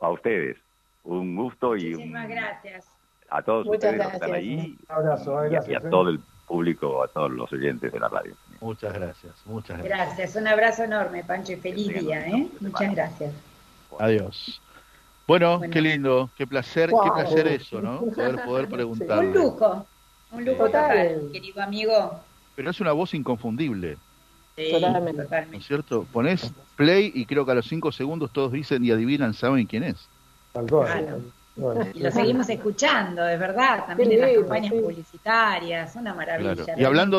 A 0.00 0.10
ustedes. 0.10 0.56
Un 1.04 1.36
gusto 1.36 1.76
y 1.76 1.90
Muchísimas 1.90 2.28
gracias. 2.28 2.86
a 3.30 3.42
todos 3.42 3.66
ustedes 3.66 4.06
que 4.06 4.14
están 4.14 4.34
ahí. 4.34 4.76
Un 4.88 4.94
abrazo, 4.94 5.46
y, 5.48 5.74
a, 5.74 5.80
todo 5.80 6.10
el 6.10 6.20
público, 6.46 7.02
a 7.02 7.08
todos 7.08 7.30
los 7.30 7.52
oyentes 7.52 7.92
de 7.92 8.00
la 8.00 8.08
radio. 8.08 8.34
Muchas 8.60 8.92
gracias, 8.92 9.34
muchas 9.46 9.78
gracias. 9.78 10.16
Gracias, 10.16 10.36
un 10.36 10.48
abrazo 10.48 10.84
enorme, 10.84 11.24
Pancho, 11.24 11.52
y 11.52 11.56
feliz 11.56 11.88
día, 11.88 12.26
¿eh? 12.26 12.48
Muchas 12.60 12.94
gracias. 12.94 13.34
Adiós. 13.98 14.60
Bueno, 15.26 15.60
qué 15.72 15.80
lindo, 15.80 16.30
qué 16.36 16.46
placer, 16.46 16.90
qué 16.90 17.10
placer 17.10 17.46
eso, 17.48 17.80
¿no? 17.80 18.00
Poder, 18.00 18.44
poder 18.44 18.68
preguntar. 18.68 19.18
Un 19.18 19.32
lujo, 19.32 19.86
un 20.32 20.44
lujo 20.44 20.64
total, 20.66 21.30
querido 21.32 21.62
amigo 21.62 22.20
pero 22.58 22.72
es 22.72 22.80
una 22.80 22.90
voz 22.90 23.14
inconfundible. 23.14 23.98
Sí, 24.56 24.72
totalmente. 24.72 25.22
¿No 25.52 25.58
es 25.58 25.64
cierto? 25.64 26.08
Pones 26.12 26.52
play 26.74 27.12
y 27.14 27.24
creo 27.24 27.46
que 27.46 27.52
a 27.52 27.54
los 27.54 27.66
cinco 27.66 27.92
segundos 27.92 28.32
todos 28.32 28.50
dicen 28.50 28.84
y 28.84 28.90
adivinan, 28.90 29.32
saben 29.32 29.64
quién 29.64 29.84
es. 29.84 30.08
y 31.94 32.00
lo 32.00 32.10
seguimos 32.10 32.48
escuchando, 32.48 33.22
de 33.22 33.36
verdad, 33.36 33.86
también 33.86 34.10
en 34.10 34.20
las 34.22 34.32
campañas 34.32 34.72
publicitarias, 34.72 35.94
una 35.94 36.12
maravilla. 36.14 36.74
Y 36.76 36.82
hablando 36.82 37.16